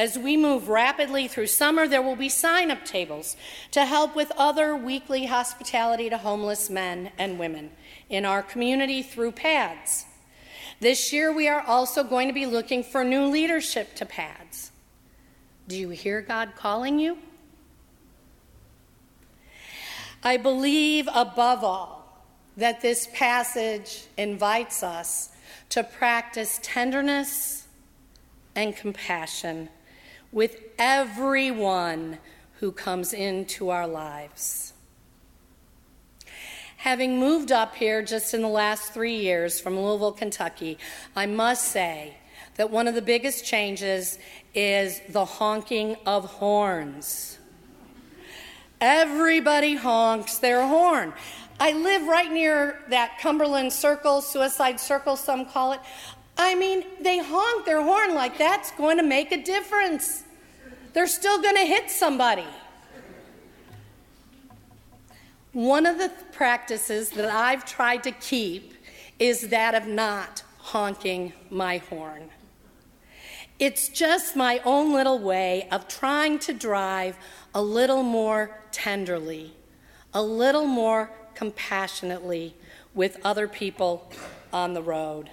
As 0.00 0.18
we 0.18 0.34
move 0.34 0.70
rapidly 0.70 1.28
through 1.28 1.48
summer, 1.48 1.86
there 1.86 2.00
will 2.00 2.16
be 2.16 2.30
sign 2.30 2.70
up 2.70 2.86
tables 2.86 3.36
to 3.72 3.84
help 3.84 4.16
with 4.16 4.32
other 4.34 4.74
weekly 4.74 5.26
hospitality 5.26 6.08
to 6.08 6.16
homeless 6.16 6.70
men 6.70 7.12
and 7.18 7.38
women 7.38 7.70
in 8.08 8.24
our 8.24 8.42
community 8.42 9.02
through 9.02 9.32
PADS. 9.32 10.06
This 10.80 11.12
year, 11.12 11.30
we 11.30 11.48
are 11.48 11.60
also 11.60 12.02
going 12.02 12.28
to 12.28 12.32
be 12.32 12.46
looking 12.46 12.82
for 12.82 13.04
new 13.04 13.26
leadership 13.26 13.94
to 13.96 14.06
PADS. 14.06 14.72
Do 15.68 15.76
you 15.76 15.90
hear 15.90 16.22
God 16.22 16.52
calling 16.56 16.98
you? 16.98 17.18
I 20.24 20.38
believe 20.38 21.10
above 21.14 21.62
all 21.62 22.24
that 22.56 22.80
this 22.80 23.06
passage 23.12 24.04
invites 24.16 24.82
us 24.82 25.28
to 25.68 25.84
practice 25.84 26.58
tenderness 26.62 27.66
and 28.56 28.74
compassion 28.74 29.68
with 30.32 30.56
everyone 30.78 32.18
who 32.60 32.72
comes 32.72 33.12
into 33.12 33.70
our 33.70 33.86
lives. 33.86 34.72
Having 36.78 37.18
moved 37.18 37.52
up 37.52 37.74
here 37.74 38.02
just 38.02 38.32
in 38.32 38.40
the 38.40 38.48
last 38.48 38.94
three 38.94 39.16
years 39.16 39.60
from 39.60 39.78
Louisville, 39.78 40.12
Kentucky, 40.12 40.78
I 41.14 41.26
must 41.26 41.68
say 41.68 42.16
that 42.56 42.70
one 42.70 42.88
of 42.88 42.94
the 42.94 43.02
biggest 43.02 43.44
changes 43.44 44.18
is 44.54 45.00
the 45.08 45.24
honking 45.24 45.96
of 46.06 46.24
horns. 46.24 47.38
Everybody 48.80 49.76
honks 49.76 50.38
their 50.38 50.66
horn. 50.66 51.12
I 51.58 51.72
live 51.72 52.06
right 52.06 52.32
near 52.32 52.80
that 52.88 53.18
Cumberland 53.20 53.72
Circle, 53.74 54.22
Suicide 54.22 54.80
Circle, 54.80 55.16
some 55.16 55.44
call 55.44 55.72
it. 55.72 55.80
I 56.42 56.54
mean, 56.54 56.84
they 57.02 57.18
honk 57.18 57.66
their 57.66 57.82
horn 57.82 58.14
like 58.14 58.38
that's 58.38 58.70
going 58.70 58.96
to 58.96 59.02
make 59.02 59.30
a 59.30 59.42
difference. 59.42 60.24
They're 60.94 61.06
still 61.06 61.40
going 61.42 61.56
to 61.56 61.66
hit 61.66 61.90
somebody. 61.90 62.46
One 65.52 65.84
of 65.84 65.98
the 65.98 66.10
practices 66.32 67.10
that 67.10 67.30
I've 67.30 67.66
tried 67.66 68.04
to 68.04 68.12
keep 68.12 68.72
is 69.18 69.48
that 69.48 69.74
of 69.74 69.86
not 69.86 70.42
honking 70.56 71.34
my 71.50 71.76
horn. 71.76 72.30
It's 73.58 73.90
just 73.90 74.34
my 74.34 74.62
own 74.64 74.94
little 74.94 75.18
way 75.18 75.68
of 75.70 75.88
trying 75.88 76.38
to 76.38 76.54
drive 76.54 77.18
a 77.54 77.60
little 77.60 78.02
more 78.02 78.62
tenderly, 78.72 79.52
a 80.14 80.22
little 80.22 80.64
more 80.64 81.10
compassionately 81.34 82.54
with 82.94 83.18
other 83.26 83.46
people 83.46 84.10
on 84.54 84.72
the 84.72 84.82
road. 84.82 85.28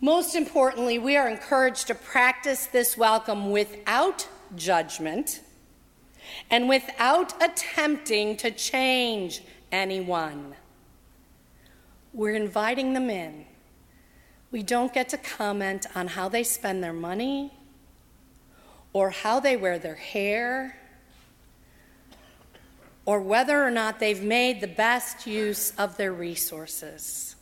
Most 0.00 0.36
importantly, 0.36 0.98
we 0.98 1.16
are 1.16 1.28
encouraged 1.28 1.88
to 1.88 1.94
practice 1.94 2.66
this 2.66 2.96
welcome 2.96 3.50
without 3.50 4.28
judgment 4.54 5.40
and 6.50 6.68
without 6.68 7.34
attempting 7.42 8.36
to 8.36 8.52
change 8.52 9.42
anyone. 9.72 10.54
We're 12.12 12.36
inviting 12.36 12.94
them 12.94 13.10
in. 13.10 13.44
We 14.52 14.62
don't 14.62 14.94
get 14.94 15.08
to 15.10 15.18
comment 15.18 15.86
on 15.96 16.06
how 16.06 16.28
they 16.28 16.44
spend 16.44 16.82
their 16.82 16.92
money 16.92 17.52
or 18.92 19.10
how 19.10 19.40
they 19.40 19.56
wear 19.56 19.80
their 19.80 19.96
hair 19.96 20.76
or 23.04 23.20
whether 23.20 23.64
or 23.64 23.70
not 23.70 23.98
they've 23.98 24.22
made 24.22 24.60
the 24.60 24.68
best 24.68 25.26
use 25.26 25.72
of 25.76 25.96
their 25.96 26.12
resources. 26.12 27.34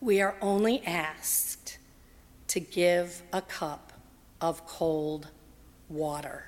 We 0.00 0.20
are 0.20 0.36
only 0.40 0.84
asked 0.86 1.78
to 2.48 2.60
give 2.60 3.22
a 3.32 3.42
cup 3.42 3.92
of 4.40 4.66
cold 4.66 5.28
water. 5.88 6.44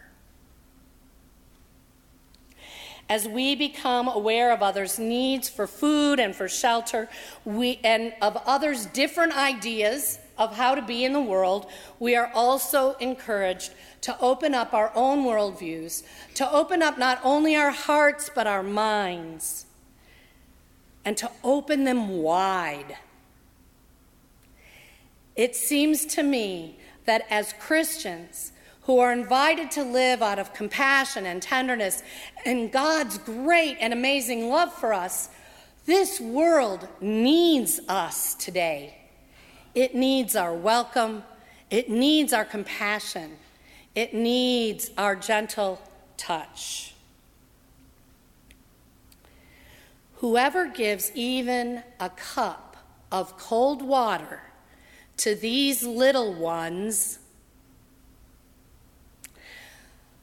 As 3.08 3.26
we 3.26 3.56
become 3.56 4.06
aware 4.06 4.52
of 4.52 4.62
others' 4.62 5.00
needs 5.00 5.48
for 5.48 5.66
food 5.66 6.20
and 6.20 6.32
for 6.32 6.48
shelter, 6.48 7.08
we, 7.44 7.80
and 7.82 8.14
of 8.22 8.36
others' 8.46 8.86
different 8.86 9.36
ideas 9.36 10.20
of 10.38 10.56
how 10.56 10.76
to 10.76 10.82
be 10.82 11.04
in 11.04 11.12
the 11.12 11.20
world, 11.20 11.66
we 11.98 12.14
are 12.14 12.30
also 12.32 12.94
encouraged 12.94 13.74
to 14.02 14.16
open 14.20 14.54
up 14.54 14.72
our 14.72 14.92
own 14.94 15.24
worldviews, 15.24 16.04
to 16.34 16.48
open 16.52 16.82
up 16.82 16.98
not 16.98 17.20
only 17.24 17.56
our 17.56 17.72
hearts, 17.72 18.30
but 18.32 18.46
our 18.46 18.62
minds, 18.62 19.66
and 21.04 21.16
to 21.16 21.28
open 21.42 21.82
them 21.82 22.10
wide. 22.10 22.96
It 25.40 25.57
seems 25.57 26.05
to 26.05 26.22
me 26.22 26.76
that 27.07 27.24
as 27.31 27.55
Christians 27.55 28.53
who 28.83 28.98
are 28.98 29.11
invited 29.11 29.70
to 29.70 29.83
live 29.83 30.20
out 30.20 30.38
of 30.38 30.53
compassion 30.53 31.24
and 31.24 31.40
tenderness 31.40 32.03
and 32.44 32.70
God's 32.70 33.16
great 33.16 33.79
and 33.81 33.94
amazing 33.94 34.50
love 34.50 34.70
for 34.70 34.92
us, 34.92 35.31
this 35.87 36.20
world 36.20 36.87
needs 37.00 37.81
us 37.88 38.35
today. 38.35 38.98
It 39.74 39.94
needs 39.94 40.37
our 40.37 40.53
welcome, 40.53 41.22
it 41.70 41.88
needs 41.88 42.35
our 42.35 42.44
compassion, 42.44 43.38
it 43.94 44.12
needs 44.12 44.90
our 44.98 45.16
gentle 45.16 45.81
touch. 46.18 46.92
Whoever 50.16 50.66
gives 50.66 51.11
even 51.14 51.83
a 51.98 52.11
cup 52.11 52.76
of 53.11 53.38
cold 53.38 53.81
water 53.81 54.42
to 55.20 55.35
these 55.35 55.83
little 55.83 56.33
ones, 56.33 57.18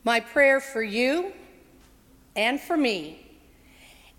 my 0.04 0.20
prayer 0.20 0.60
for 0.60 0.82
you 0.82 1.34
and 2.36 2.60
for 2.60 2.76
me 2.76 3.28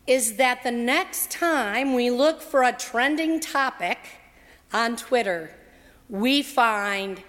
is 0.07 0.37
that 0.37 0.63
the 0.63 0.71
next 0.71 1.33
time 1.33 1.95
we 1.95 2.11
look 2.11 2.41
for 2.41 2.63
a 2.63 2.73
trending 2.73 3.41
topic 3.41 3.99
on 4.73 4.97
Twitter, 4.97 5.51
we 6.09 6.43
find 6.43 7.23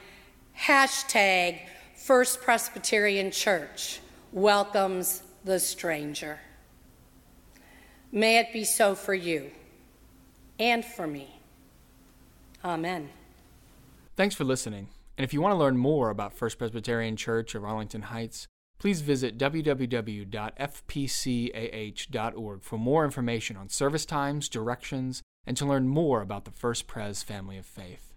hashtag 0.58 1.60
First 1.96 2.42
Presbyterian 2.42 3.32
Church 3.32 4.00
welcomes 4.32 5.24
the 5.44 5.60
stranger. 5.60 6.40
May 8.12 8.38
it 8.38 8.54
be 8.54 8.64
so 8.64 8.94
for 8.94 9.14
you 9.14 9.50
and 10.60 10.86
for 10.86 11.08
me. 11.08 11.40
Amen. 12.64 13.10
Thanks 14.20 14.36
for 14.36 14.44
listening. 14.44 14.90
And 15.18 15.24
if 15.24 15.34
you 15.34 15.40
want 15.40 15.54
to 15.54 15.58
learn 15.58 15.78
more 15.78 16.10
about 16.10 16.34
First 16.34 16.58
Presbyterian 16.58 17.16
Church 17.16 17.56
of 17.56 17.64
Arlington 17.64 18.02
Heights, 18.02 18.50
please 18.78 19.00
visit 19.00 19.38
www.fpcah.org 19.38 20.28
for 22.62 22.78
more 22.78 23.06
information 23.06 23.56
on 23.56 23.70
service 23.70 24.06
times, 24.06 24.50
directions, 24.50 25.22
and 25.46 25.56
to 25.56 25.66
learn 25.66 25.88
more 25.88 26.22
about 26.22 26.44
the 26.44 26.52
First 26.52 26.86
Pres 26.86 27.24
family 27.24 27.58
of 27.58 27.66
faith. 27.66 28.09